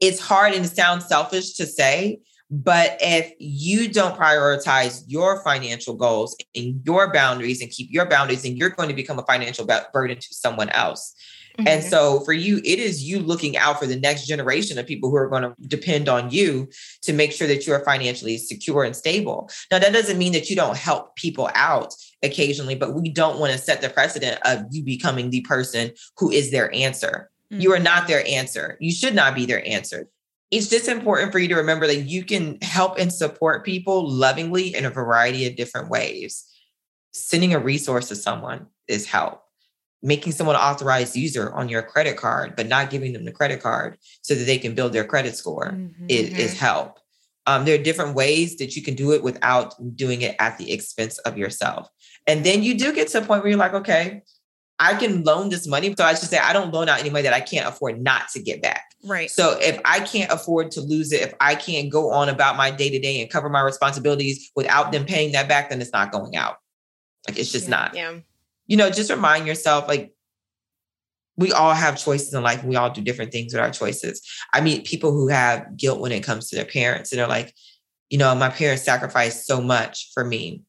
[0.00, 5.94] it's hard and it sounds selfish to say, but if you don't prioritize your financial
[5.94, 9.66] goals and your boundaries and keep your boundaries, then you're going to become a financial
[9.92, 11.14] burden to someone else.
[11.58, 11.90] And Mhm.
[11.90, 15.16] so for you, it is you looking out for the next generation of people who
[15.16, 16.68] are going to depend on you
[17.02, 19.48] to make sure that you are financially secure and stable.
[19.70, 23.52] Now, that doesn't mean that you don't help people out occasionally, but we don't want
[23.52, 27.30] to set the precedent of you becoming the person who is their answer.
[27.50, 28.76] You are not their answer.
[28.80, 30.08] You should not be their answer.
[30.50, 34.74] It's just important for you to remember that you can help and support people lovingly
[34.74, 36.44] in a variety of different ways.
[37.12, 39.43] Sending a resource to someone is help.
[40.04, 43.62] Making someone an authorized user on your credit card, but not giving them the credit
[43.62, 46.10] card so that they can build their credit score Mhm.
[46.10, 46.98] is, is help.
[47.46, 50.72] Um, there are different ways that you can do it without doing it at the
[50.72, 51.88] expense of yourself.
[52.26, 54.20] And then you do get to a point where you're like, okay,
[54.78, 55.94] I can loan this money.
[55.96, 58.28] So I should say, I don't loan out any money that I can't afford not
[58.34, 58.84] to get back.
[59.04, 59.30] Right.
[59.30, 62.70] So if I can't afford to lose it, if I can't go on about my
[62.70, 66.12] day to day and cover my responsibilities without them paying that back, then it's not
[66.12, 66.56] going out.
[67.28, 67.76] Like it's just Yeah.
[67.76, 67.94] not.
[67.94, 68.14] Yeah.
[68.66, 70.12] You know, just remind yourself like
[71.36, 74.22] we all have choices in life we all do different things with our choices.
[74.52, 77.54] I meet people who have guilt when it comes to their parents and they're like,
[78.08, 80.62] you know, my parents sacrificed so much for me.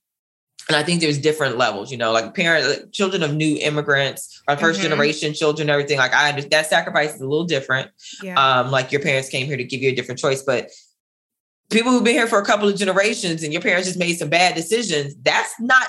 [0.68, 4.41] And I think there's different levels, you know, like parents, like children of new immigrants,
[4.48, 4.84] or 1st Mhm.
[4.84, 6.00] generation children, everything.
[6.00, 7.91] Like I understand that sacrifice is a little different.
[8.24, 8.34] Yeah.
[8.34, 10.72] Um, like your parents came here to give you a different choice, but
[11.70, 14.30] people who've been here for a couple of generations and your parents just made some
[14.30, 15.88] bad decisions, that's not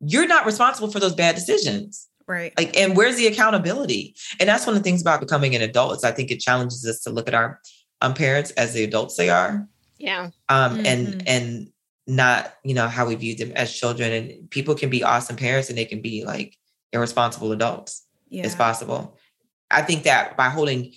[0.00, 2.08] you're not responsible for those bad decisions.
[2.26, 2.52] right.
[2.58, 4.14] Like, and where's the accountability?
[4.40, 6.84] And that's one of the things about becoming an adult is I think it challenges
[6.86, 7.60] us to look at our
[8.02, 9.66] um, parents as the adults they are,
[9.98, 10.30] Yeah.
[10.48, 10.86] um, Mhm.
[10.86, 11.68] and and
[12.08, 14.12] not you know how we view them as children.
[14.12, 16.56] And people can be awesome parents and they can be like
[16.92, 18.44] irresponsible adults yeah.
[18.44, 19.16] as possible.
[19.70, 20.92] I think that by holding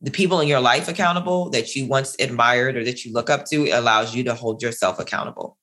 [0.00, 3.44] the people in your life accountable that you once admired or that you look up
[3.46, 5.56] to, it allows you to hold yourself accountable.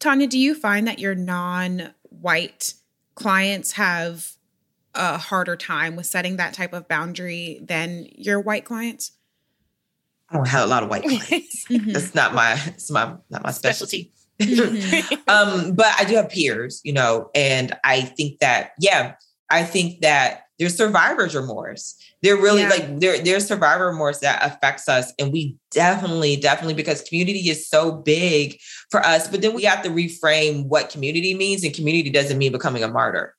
[0.00, 2.74] Tonya, do you find that your non-white
[3.14, 4.32] clients have
[4.94, 9.12] a harder time with setting that type of boundary than your white clients?
[10.30, 11.64] I don't have a lot of white clients.
[11.68, 11.92] Mhm.
[11.92, 14.12] That's not my it's my not my specialty.
[15.28, 19.14] Um, but I do have peers, you know, and I think that, yeah,
[19.50, 21.94] I think that there's survivor's remorse.
[22.22, 22.70] They're really Yeah.
[22.70, 25.12] like there, there's survivor remorse that affects us.
[25.18, 28.58] And we definitely, definitely, because community is so big
[28.90, 31.62] for us, but then we have to reframe what community means.
[31.62, 33.34] And community doesn't mean becoming a martyr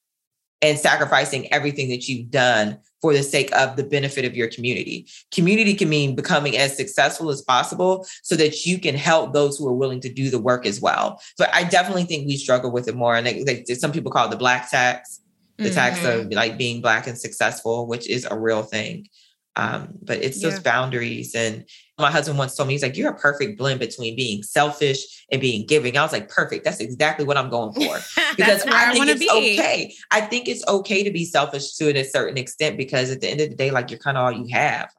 [0.61, 5.07] and sacrificing everything that you've done for the sake of the benefit of your community.
[5.31, 9.67] Community can mean becoming as successful as possible so that you can help those who
[9.67, 11.21] are willing to do the work as well.
[11.37, 13.15] So I definitely think we struggle with it more.
[13.15, 15.18] And like, like some people call it the black tax,
[15.59, 16.25] the tax Mhm.
[16.25, 19.07] of like being black and successful, which is a real thing.
[19.55, 21.35] Um, but it's those boundaries.
[21.35, 21.65] And
[21.99, 24.99] my husband once told me, he's like, you're a perfect blend between being selfish
[25.31, 25.97] and being giving.
[25.97, 26.63] I was like, perfect.
[26.63, 27.99] That's exactly what I'm going for
[28.37, 29.29] because I I think it's be.
[29.59, 29.93] okay.
[30.11, 33.41] I think it's okay to be selfish to a certain extent because at the end
[33.41, 34.89] of the day, like you're kind of all you have.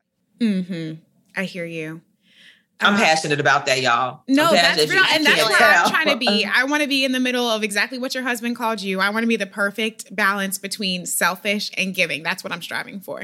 [0.40, 0.98] Mhm.
[1.36, 2.02] I hear you.
[2.80, 4.22] I'm Uh, passionate about that, y'all.
[4.26, 5.84] No, that's passionate, real, and that's can't where tell.
[5.86, 6.44] I'm trying to be.
[6.54, 9.00] I want to be in the middle of exactly what your husband called you.
[9.00, 12.22] I want to be the perfect balance between selfish and giving.
[12.22, 13.22] That's what I'm striving for.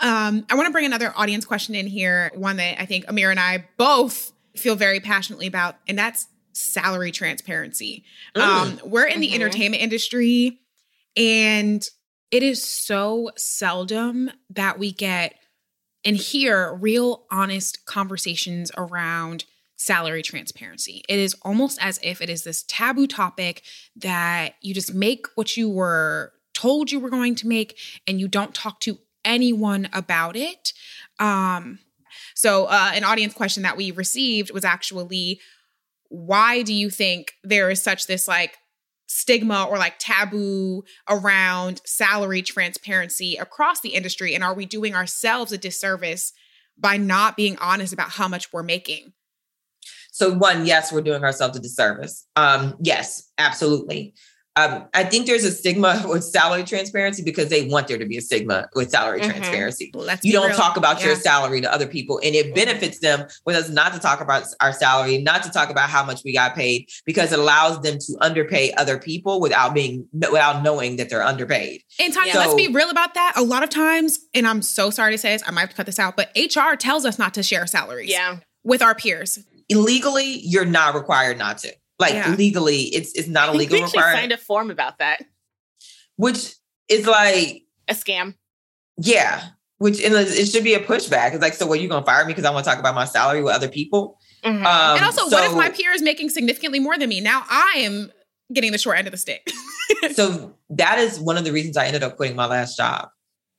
[0.00, 3.30] Um, I want to bring another audience question in here, one that I think Amir
[3.30, 8.04] and I both feel very passionately about, and that's salary transparency.
[8.34, 9.34] Um, we're in the Mhm.
[9.36, 10.60] entertainment industry,
[11.16, 11.82] and
[12.30, 15.34] it is so seldom that we get
[16.04, 19.44] and hear real honest conversations around
[19.76, 21.02] salary transparency.
[21.08, 23.62] It is almost as if it is this taboo topic
[23.96, 28.28] that you just make what you were told you were going to make and you
[28.28, 30.72] don't talk to anyone about it.
[31.18, 31.80] Um
[32.34, 35.40] so uh, an audience question that we received was actually
[36.08, 38.56] why do you think there is such this like
[39.06, 45.52] stigma or like taboo around salary transparency across the industry and are we doing ourselves
[45.52, 46.32] a disservice
[46.78, 49.12] by not being honest about how much we're making
[50.12, 52.26] So one, yes, we're doing ourselves a disservice.
[52.36, 54.14] Um, yes, absolutely.
[54.56, 58.18] Um, I think there's a stigma with salary transparency because they want there to be
[58.18, 59.30] a stigma with salary Mhm.
[59.30, 59.90] transparency.
[59.94, 60.56] Let's You don't real.
[60.56, 63.98] talk about your salary to other people, and it benefits them with us not to
[63.98, 67.38] talk about our salary, not to talk about how much we got paid, because it
[67.38, 71.80] allows them to underpay other people without being without knowing that they're underpaid.
[71.98, 73.32] And Tonya, So- let's be real about that.
[73.36, 75.76] A lot of times, and I'm so sorry to say this, I might have to
[75.76, 78.36] cut this out, but HR tells us not to share salaries yeah.
[78.64, 79.38] with our peers.
[79.68, 81.72] Illegally, you're not required not to.
[82.02, 82.34] Like Yeah.
[82.34, 85.22] legally, it's it's not a legal actually requirement, signed a form about that.
[86.16, 86.54] which
[86.88, 88.34] is like A scam.
[88.98, 89.48] Yeah,
[89.78, 91.32] which and it should be a pushback.
[91.32, 92.94] It's like, so what are you gonna fire me because I want to talk about
[92.94, 94.18] my salary with other people?
[94.44, 94.64] Mhm.
[94.66, 97.20] Um, and also, what if my peer is making significantly more than me?
[97.20, 98.10] Now I am
[98.52, 99.48] getting the short end of the stick.
[100.14, 103.08] so that is one of the reasons I ended up quitting my last job,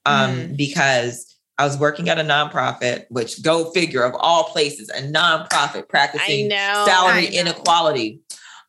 [0.06, 0.58] um, Mm.
[0.58, 5.88] because I was working at a nonprofit, which go figure of all places, a nonprofit
[5.88, 6.84] practicing know.
[6.88, 8.22] salary inequality.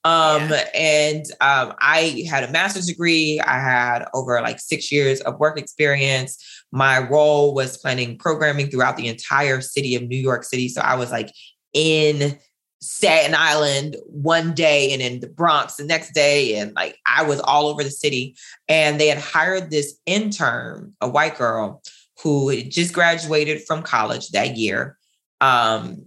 [0.04, 3.40] Um, and um, I had a master's degree.
[3.40, 6.38] I had over like six years of work experience.
[6.72, 10.68] My role was planning programming throughout the entire city of New York City.
[10.68, 11.32] So I was like
[11.72, 12.38] in
[12.82, 16.56] Staten Island one day and in the Bronx the next day.
[16.56, 18.36] And like I was all over the city.
[18.68, 21.82] And they had hired this intern, a white girl
[22.22, 24.98] who had just graduated from college that year.
[25.40, 26.04] Um,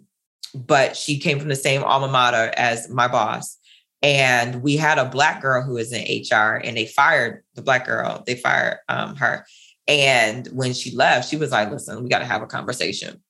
[0.53, 3.57] but she came from the same alma mater as my boss.
[4.01, 7.85] And we had a black girl who was in HR and they fired the black
[7.85, 8.23] girl.
[8.25, 9.45] They fired um, her.
[9.87, 13.21] And when she left, she was like, listen, we got to have a conversation.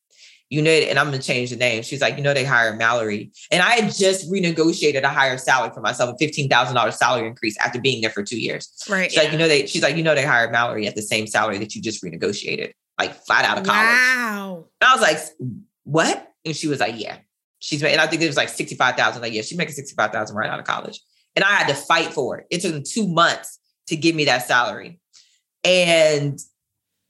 [0.49, 1.83] You know, and I'm gonna change the name.
[1.83, 3.33] She's like, you know, they hired Mallory.
[3.51, 7.81] And I had just renegotiated a higher salary for myself, a $15,000 salary increase after
[7.81, 8.71] being there for two years.
[8.89, 9.11] Right.
[9.11, 11.27] She's like, you know, they, she's like, you know, they hired Mallory at the same
[11.27, 13.87] salary that you just renegotiated, like flat out of college.
[13.89, 14.67] Wow.
[14.79, 15.17] And I was like,
[15.83, 16.31] what?
[16.45, 17.17] And she was like, yeah.
[17.59, 19.21] She's and I think it was like 65,000.
[19.21, 20.99] Like, yeah, she's making 65,000 right out of college.
[21.35, 22.47] And I had to fight for it.
[22.51, 24.99] It took them two months to give me that salary.
[25.63, 26.39] And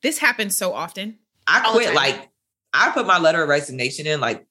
[0.03, 1.19] This happens so often.
[1.47, 2.29] I quit like
[2.73, 4.45] I put my letter of resignation in like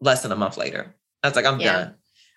[0.00, 0.94] less than a month later.
[1.22, 1.72] I was like, I'm Yeah.
[1.72, 1.94] done.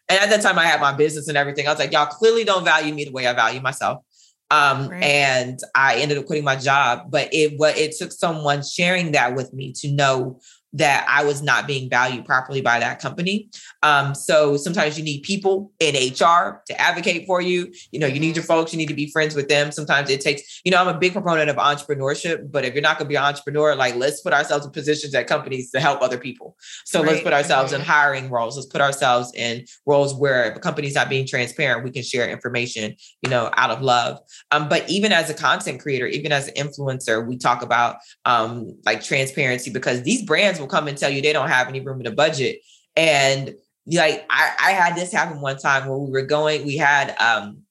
[0.09, 1.67] And at that time I had my business and everything.
[1.67, 4.03] I was like, y'all clearly don't value me the way I value myself.
[4.51, 5.03] Um, Right.
[5.03, 9.35] and I ended up quitting my job, but it what it took someone sharing that
[9.35, 10.39] with me to know
[10.73, 13.49] that I was not being valued properly by that company.
[13.81, 17.73] Um, so sometimes you need people in HR to advocate for you.
[17.91, 19.71] You know, you need your folks, you need to be friends with them.
[19.71, 22.97] Sometimes it takes, you know, I'm a big proponent of entrepreneurship, but if you're not
[22.97, 26.17] gonna be an entrepreneur, like let's put ourselves in positions at companies to help other
[26.17, 26.55] people.
[26.85, 28.55] So let's put ourselves in hiring roles.
[28.55, 32.29] Let's put ourselves in roles where if a company's not being transparent, we can share
[32.29, 34.19] information, you know, out of love.
[34.51, 38.77] Um, but even as a content creator, even as an influencer, we talk about um,
[38.85, 41.99] like transparency because these brands will come and tell you they don't have any room
[41.99, 42.61] in the budget.
[42.95, 43.55] And
[43.87, 47.63] like I, I had this happen one time where we were going, we had um,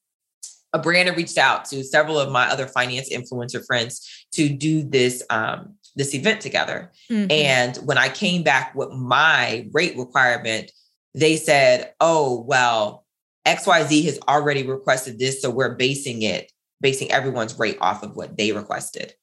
[0.72, 4.82] a brand that reached out to several of my other finance influencer friends to do
[4.82, 6.93] this um, this event together.
[7.11, 7.30] Mhm.
[7.30, 10.70] And when I came back with my rate requirement,
[11.14, 13.05] they said, oh, well,
[13.47, 15.43] XYZ has already requested this.
[15.43, 19.14] So we're basing it, basing everyone's rate off of what they requested.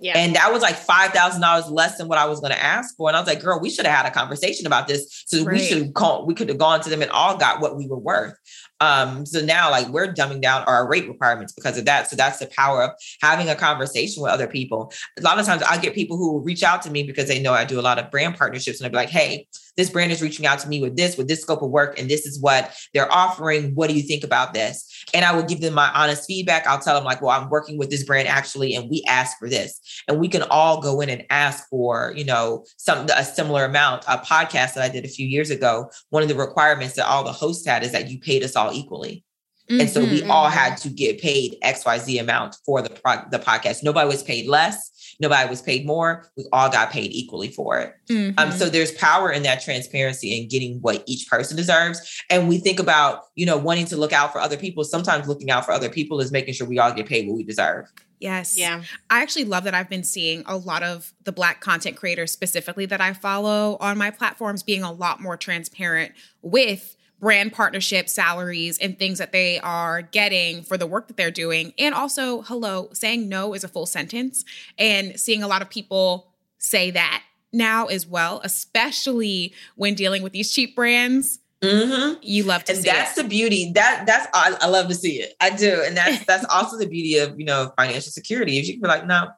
[0.00, 0.16] Yeah.
[0.16, 3.08] And that was like $5,000 less than what I was going to ask for.
[3.08, 5.24] And I was like, girl, we should have had a conversation about this.
[5.26, 7.88] So we should called, we could have gone to them and all got what we
[7.88, 8.34] were worth.
[8.80, 12.08] Um, so now like we're dumbing down our rate requirements because of that.
[12.08, 12.90] So that's the power of
[13.20, 14.92] having a conversation with other people.
[15.18, 17.52] A lot of times I get people who reach out to me because they know
[17.52, 20.20] I do a lot of brand partnerships and they'll be like, hey, this brand is
[20.20, 22.74] reaching out to me with this, with this scope of work, and this is what
[22.92, 23.76] they're offering.
[23.76, 24.97] What do you think about this?
[25.14, 26.66] And I will give them my honest feedback.
[26.66, 29.48] I'll tell them, like, well, I'm working with this brand actually, and we asked for
[29.48, 29.80] this.
[30.06, 34.04] And we can all go in and ask for, you know, some a similar amount.
[34.06, 37.24] A podcast that I did a few years ago, one of the requirements that all
[37.24, 39.24] the hosts had is that you paid us all equally.
[39.70, 40.30] And so we Mhm.
[40.30, 43.82] all had to get paid XYZ amount for the pro- the podcast.
[43.82, 44.90] Nobody was paid less.
[45.20, 46.26] Nobody was paid more.
[46.36, 47.94] We all got paid equally for it.
[48.10, 48.52] Um, Mhm.
[48.58, 52.00] so there's power in that transparency and getting what each person deserves.
[52.30, 54.84] And we think about, you know, wanting to look out for other people.
[54.84, 57.42] Sometimes looking out for other people is making sure we all get paid what we
[57.44, 57.86] deserve.
[58.20, 58.58] yes.
[58.58, 58.82] yeah.
[59.10, 62.84] I actually love that I've been seeing a lot of the Black content creators specifically
[62.86, 66.12] that I follow on my platforms being a lot more transparent
[66.42, 71.30] with brand partnership salaries and things that they are getting for the work that they're
[71.30, 71.72] doing.
[71.78, 74.44] And also, hello, saying no is a full sentence
[74.78, 80.32] and seeing a lot of people say that now as well, especially when dealing with
[80.32, 81.40] these cheap brands.
[81.62, 82.20] Mm-hmm.
[82.22, 83.22] You love to and see that's it.
[83.24, 86.44] the beauty that that's I, I love to see it i do and that's that's
[86.54, 89.30] also the beauty of you know financial security is you can be like no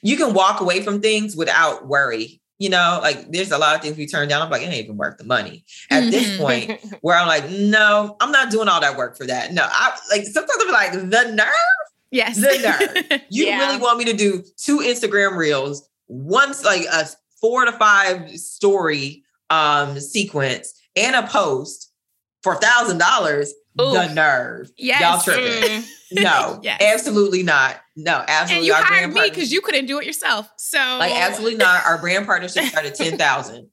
[0.00, 3.80] you can walk away from things without worry you know like there's a lot of
[3.82, 6.38] things we turn down i'm like it ain't even worth the money at this Mhm.
[6.38, 9.96] point where i'm like no i'm not doing all that work for that no i
[10.10, 11.54] like sometimes i'm like the nerve
[12.10, 12.36] yes.
[12.36, 12.58] the
[13.10, 13.58] nerve you Yeah.
[13.66, 17.06] really want me to do two instagram reels once like a
[17.40, 21.92] four to five story um sequence and a post
[22.42, 25.00] for a thousand dollars the nerve Yes.
[25.00, 26.22] y'all tripping Mm.
[26.22, 26.80] no Yes.
[26.80, 28.56] absolutely not no absolutely.
[28.56, 30.48] and you hired me because you couldn't do it yourself.
[30.56, 33.68] So like absolutely not our brand partnership started 10,000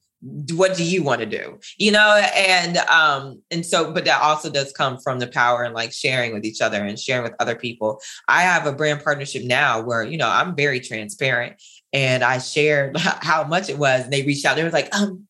[0.53, 4.49] what do you want to do you know and um and so but that also
[4.49, 7.55] does come from the power and like sharing with each other and sharing with other
[7.55, 11.61] people i have a brand partnership now where you know i'm very transparent
[11.93, 15.27] and i shared how much it was and they reached out they was like um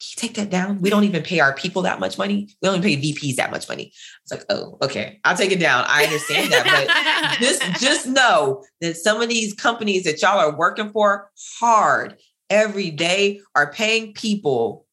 [0.00, 0.80] take that down?
[0.80, 2.48] We don't even pay our people that much money.
[2.62, 3.92] We only pay VPs that much money.
[4.22, 5.20] It's like, oh, okay.
[5.24, 5.84] I'll take it down.
[5.88, 6.64] I understand that.
[6.64, 12.16] But just just know that some of these companies that y'all are working for hard
[12.50, 14.86] every day are paying people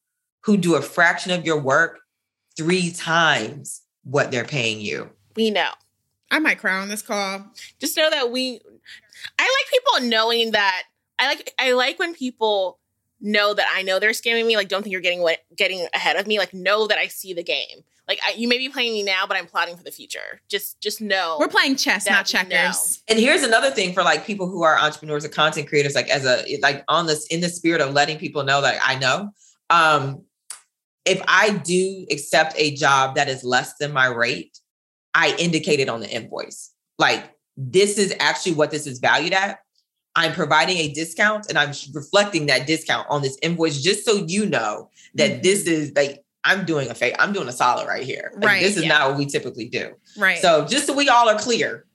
[0.43, 1.99] who do a fraction of your work
[2.57, 5.09] three times what they're paying you.
[5.35, 5.69] We know.
[6.31, 7.45] I might cry on this call.
[7.79, 8.59] Just know that we.
[9.39, 10.83] I like people knowing that.
[11.19, 11.53] I like.
[11.59, 12.79] I like when people
[13.25, 14.55] know that I know they're scamming me.
[14.55, 16.37] Like, don't think you're getting what getting ahead of me.
[16.39, 17.83] Like, know that I see the game.
[18.07, 20.39] Like, I, you may be playing me now, but I'm plotting for the future.
[20.47, 21.37] Just, just know.
[21.39, 23.01] We're playing chess, not we checkers.
[23.07, 26.23] And here's another thing for like people who are entrepreneurs or content creators, like as
[26.23, 29.31] a like on this in the spirit of letting people know that I know.
[29.71, 30.23] Um,
[31.03, 34.59] if I do accept a job that is less than my rate,
[35.15, 36.71] I indicate it on the invoice.
[36.99, 39.59] Like this is actually what this is valued at.
[40.15, 44.45] I'm providing a discount and I'm reflecting that discount on this invoice just so you
[44.45, 45.41] know that mm-hmm.
[45.41, 48.31] this is like I'm doing a fake, I'm doing a solid right here.
[48.35, 48.61] Like, right.
[48.61, 48.89] This is yeah.
[48.89, 49.95] not what we typically do.
[50.17, 50.37] Right.
[50.37, 51.85] So just so we all are clear.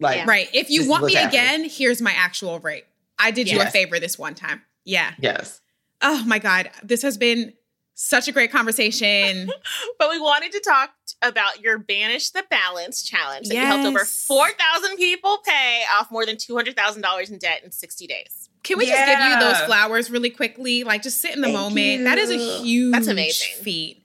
[0.00, 0.24] Like yeah.
[0.26, 0.48] right.
[0.54, 1.40] If you want me happening.
[1.40, 2.86] again, here's my actual rate.
[3.18, 3.56] I did yes.
[3.56, 4.62] you a favor this one time.
[4.84, 5.12] Yeah.
[5.18, 5.60] Yes.
[6.00, 6.70] Oh my God.
[6.82, 7.52] This has been
[8.00, 9.50] such a great conversation.
[9.98, 10.90] but we wanted to talk
[11.20, 13.62] about your Banish the Balance challenge that yes.
[13.62, 18.48] you helped over 4,000 people pay off more than $200,000 in debt in 60 days.
[18.62, 19.06] Can we yeah.
[19.06, 20.82] just give you those flowers really quickly?
[20.82, 21.86] Like just sit in the Thank moment.
[21.98, 22.04] You.
[22.04, 23.62] That is a huge That's amazing.
[23.62, 24.02] feat.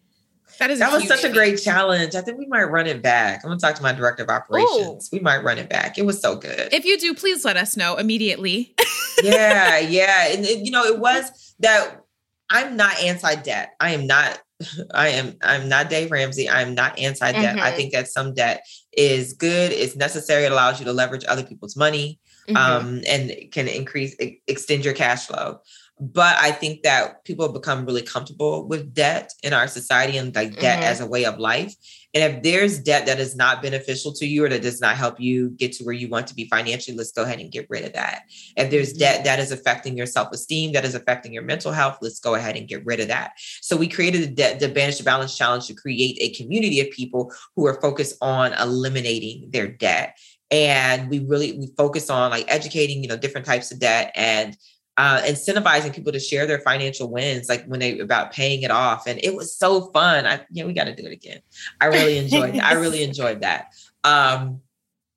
[0.59, 2.15] That is that was such a great challenge.
[2.15, 3.41] I think we might run it back.
[3.43, 5.09] I'm gonna talk to my director of operations.
[5.13, 5.17] Ooh.
[5.17, 5.97] We might run it back.
[5.97, 6.73] It was so good.
[6.73, 8.73] If you do, please let us know immediately.
[9.23, 12.04] yeah, yeah, and it, you know it was that
[12.49, 13.73] I'm not anti-debt.
[13.79, 14.39] I am not.
[14.93, 15.35] I am.
[15.41, 16.49] I'm not Dave Ramsey.
[16.49, 17.55] I'm not anti-debt.
[17.55, 17.65] Mm-hmm.
[17.65, 19.71] I think that some debt is good.
[19.71, 20.45] It's necessary.
[20.45, 22.57] It allows you to leverage other people's money, mm-hmm.
[22.57, 24.15] um, and can increase,
[24.47, 25.59] extend your cash flow.
[25.99, 30.35] But I think that people have become really comfortable with debt in our society and
[30.35, 30.91] like debt mm-hmm.
[30.91, 31.73] as a way of life.
[32.15, 35.19] And if there's debt that is not beneficial to you or that does not help
[35.19, 37.83] you get to where you want to be financially, let's go ahead and get rid
[37.83, 38.23] of that.
[38.55, 38.99] If there's mm-hmm.
[38.99, 42.35] debt that is affecting your self esteem, that is affecting your mental health, let's go
[42.35, 43.33] ahead and get rid of that.
[43.61, 46.89] So we created the debt, the Banish the Balance Challenge to create a community of
[46.91, 50.17] people who are focused on eliminating their debt.
[50.51, 54.55] And we really we focus on like educating, you know, different types of debt and
[54.97, 59.07] uh, incentivizing people to share their financial wins, like when they about paying it off.
[59.07, 60.25] And it was so fun.
[60.25, 61.39] I yeah, we got to do it again.
[61.81, 62.57] I really enjoyed.
[62.57, 63.73] I really enjoyed that.
[64.03, 64.61] Um,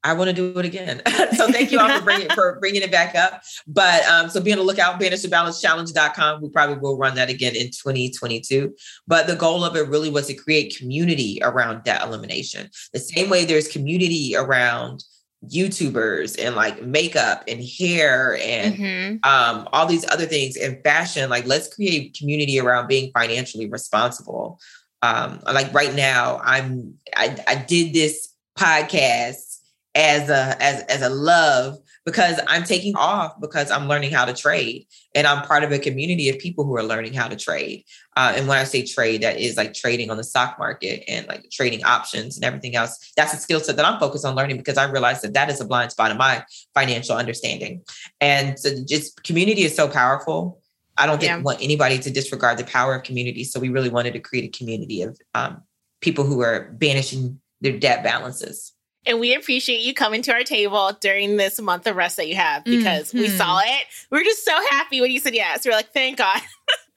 [0.04, 1.02] I want to do it again.
[1.36, 3.42] so thank you all for bringing for bringing it back up.
[3.66, 6.40] But um, so be on the lookout, banishthebalancechallenge.com.
[6.40, 8.74] We probably will run that again in 2022.
[9.06, 12.70] But the goal of it really was to create community around debt elimination.
[12.92, 15.04] The same way there's community around
[15.46, 19.30] YouTubers and like makeup and hair and mm-hmm.
[19.30, 21.30] um, all these other things and fashion.
[21.30, 24.58] Like, let's create community around being financially responsible.
[25.02, 29.60] Um, like right now, I'm I, I did this podcast
[29.94, 31.78] as a as as a love
[32.08, 34.86] because I'm taking off because I'm learning how to trade.
[35.14, 37.84] And I'm part of a community of people who are learning how to trade.
[38.16, 41.28] Uh, and when I say trade, that is like trading on the stock market and
[41.28, 43.12] like trading options and everything else.
[43.14, 45.60] That's a skill set that I'm focused on learning because I realize that that is
[45.60, 46.42] a blind spot in my
[46.72, 47.82] financial understanding.
[48.22, 50.62] And so just community is so powerful.
[50.96, 51.42] I don't think yeah.
[51.42, 53.44] want anybody to disregard the power of community.
[53.44, 55.62] So we really wanted to create a community of um,
[56.00, 58.72] people who are banishing their debt balances.
[59.06, 62.36] And we appreciate you coming to our table during this month of rest that you
[62.36, 63.20] have because mm-hmm.
[63.20, 63.84] we saw it.
[64.10, 65.64] We are just so happy when you said yes.
[65.64, 66.40] We are like, thank God.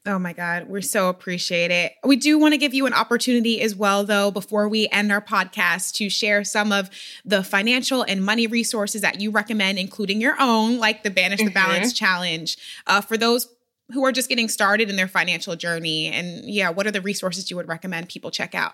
[0.08, 1.93] Oh my God, we so appreciate it.
[2.04, 5.22] We do want to give you an opportunity as well, though, before we end our
[5.22, 6.89] podcast, to share some of
[7.24, 11.49] the financial and money resources that you recommend, including your own, like the Banish mm-hmm.
[11.49, 13.47] the Balance Challenge, uh, for those
[13.93, 16.08] who are just getting started in their financial journey.
[16.08, 18.74] And yeah, what are the resources you would recommend people check out?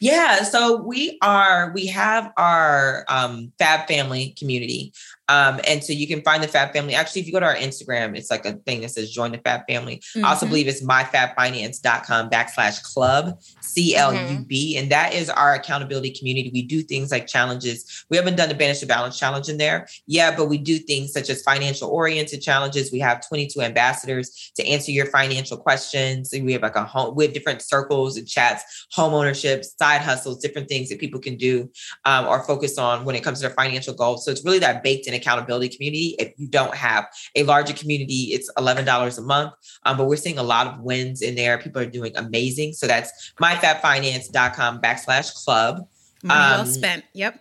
[0.00, 4.92] Yeah, so we are we have our um, Fab Family community,
[5.28, 6.94] um, and so you can find the Fab Family.
[6.94, 9.38] Actually, if you go to our Instagram, it's like a thing that says join the
[9.38, 9.96] Fab Family.
[9.96, 10.24] Mm-hmm.
[10.24, 10.52] I also mm-hmm.
[10.52, 14.82] believe it's myfabfinance.com backslash club C L U B, mm-hmm.
[14.82, 16.50] and that is our accountability community.
[16.52, 18.04] We do things like challenges.
[18.10, 21.12] We haven't done the Banish the Balance challenge in there, yeah, but we do things
[21.12, 22.92] such as financial oriented challenges.
[22.92, 26.32] We have 22 ambassadors to answer your financial questions.
[26.32, 27.14] And we have like a home.
[27.14, 31.36] We have different circles and chats, home ownership, side hustles, different things that people can
[31.36, 31.70] do
[32.04, 34.24] um, or focus on when it comes to their financial goals.
[34.24, 36.16] So it's really that baked in accountability community.
[36.18, 39.52] If you don't have a larger community, it's $11 a month.
[39.84, 41.58] Um, but we're seeing a lot of wins in there.
[41.58, 42.72] People are doing amazing.
[42.74, 45.86] So that's myfabfinance.com backslash club.
[46.24, 47.04] Well um, spent.
[47.14, 47.40] Yep.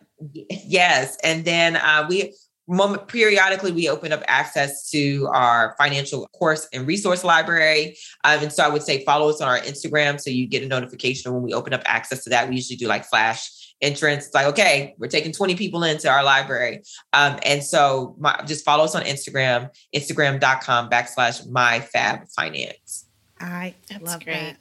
[0.49, 1.17] Yes.
[1.23, 2.33] And then uh, we
[2.67, 8.51] moment periodically we open up access to our financial course and resource library um, and
[8.51, 11.43] so i would say follow us on our instagram so you get a notification when
[11.43, 14.25] we open up access to that we usually do like flash entrance.
[14.25, 16.83] It's like, okay, we're taking 20 people into our library.
[17.13, 23.05] Um, and so my, just follow us on Instagram, instagram.com backslash myfabfinance.
[23.39, 24.33] I That's love great.
[24.33, 24.57] that.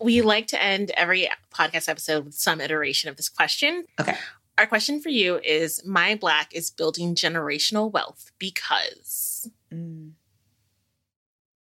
[0.00, 3.84] We like to end every podcast episode with some iteration of this question.
[4.00, 4.16] Okay.
[4.56, 9.50] Our question for you is My Black is building generational wealth because.
[9.72, 10.12] Mm.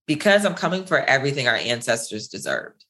[0.05, 2.85] Because I'm coming for everything our ancestors deserved.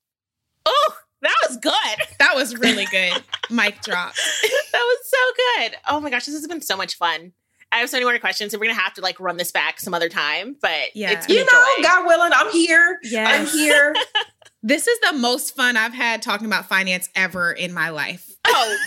[0.65, 1.73] Oh, that was good.
[2.19, 3.21] That was really good.
[3.49, 4.13] Mic drop.
[4.13, 5.17] that was so
[5.57, 5.75] good.
[5.89, 7.33] Oh my gosh, this has been so much fun.
[7.71, 9.79] I have so many more questions, and we're gonna have to like run this back
[9.79, 10.55] some other time.
[10.61, 11.45] But yeah, you know,
[11.77, 11.83] joy.
[11.83, 12.99] God willing, I'm here.
[13.03, 13.93] Yeah, I'm here.
[14.63, 18.27] this is the most fun I've had talking about finance ever in my life.
[18.47, 18.77] Oh,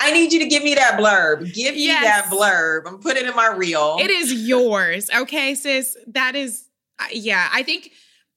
[0.00, 1.52] I need you to give me that blurb.
[1.52, 2.00] Give Yes.
[2.00, 2.86] me that blurb.
[2.86, 3.98] I'm putting it in my reel.
[4.00, 5.10] It is yours.
[5.14, 5.96] Okay, sis.
[6.06, 6.66] That is,
[7.12, 7.90] yeah, I think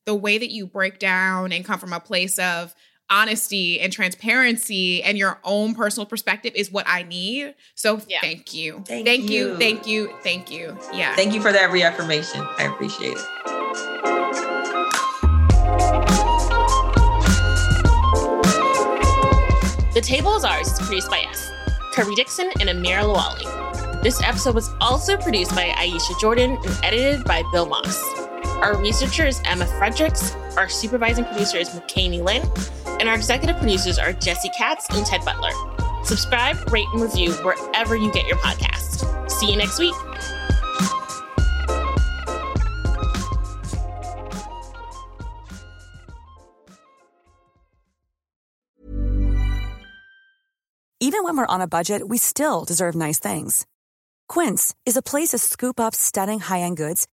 [0.06, 2.74] the way that you break down and come from a place of
[3.10, 7.56] honesty and transparency and your own personal perspective is what I need.
[7.76, 8.20] So Yeah.
[8.22, 8.84] thank you.
[8.86, 9.50] Thank you.
[9.52, 9.58] you.
[9.58, 10.14] Thank you.
[10.24, 10.78] Thank you.
[10.94, 11.16] Yeah.
[11.16, 12.42] Thank you for that reaffirmation.
[12.58, 14.38] I appreciate it.
[19.94, 21.50] The Table is Ours is produced by us,
[21.94, 24.04] Kirby Dixon and Amir Lawali.
[24.04, 28.27] This episode was also produced by Aisha Jordan and edited by Bill Moss.
[28.62, 32.42] Our researcher is Emma Fredericks, our supervising producer is McKamey Lynn,
[33.00, 35.52] and our executive producers are Jesse Katz and Ted Butler.
[36.04, 39.30] Subscribe, rate, and review wherever you get your podcast.
[39.30, 39.94] See you next week.
[51.00, 53.68] Even when we're on a budget, we still deserve nice things.
[54.28, 57.08] Quince is a place to scoop up stunning high-end goods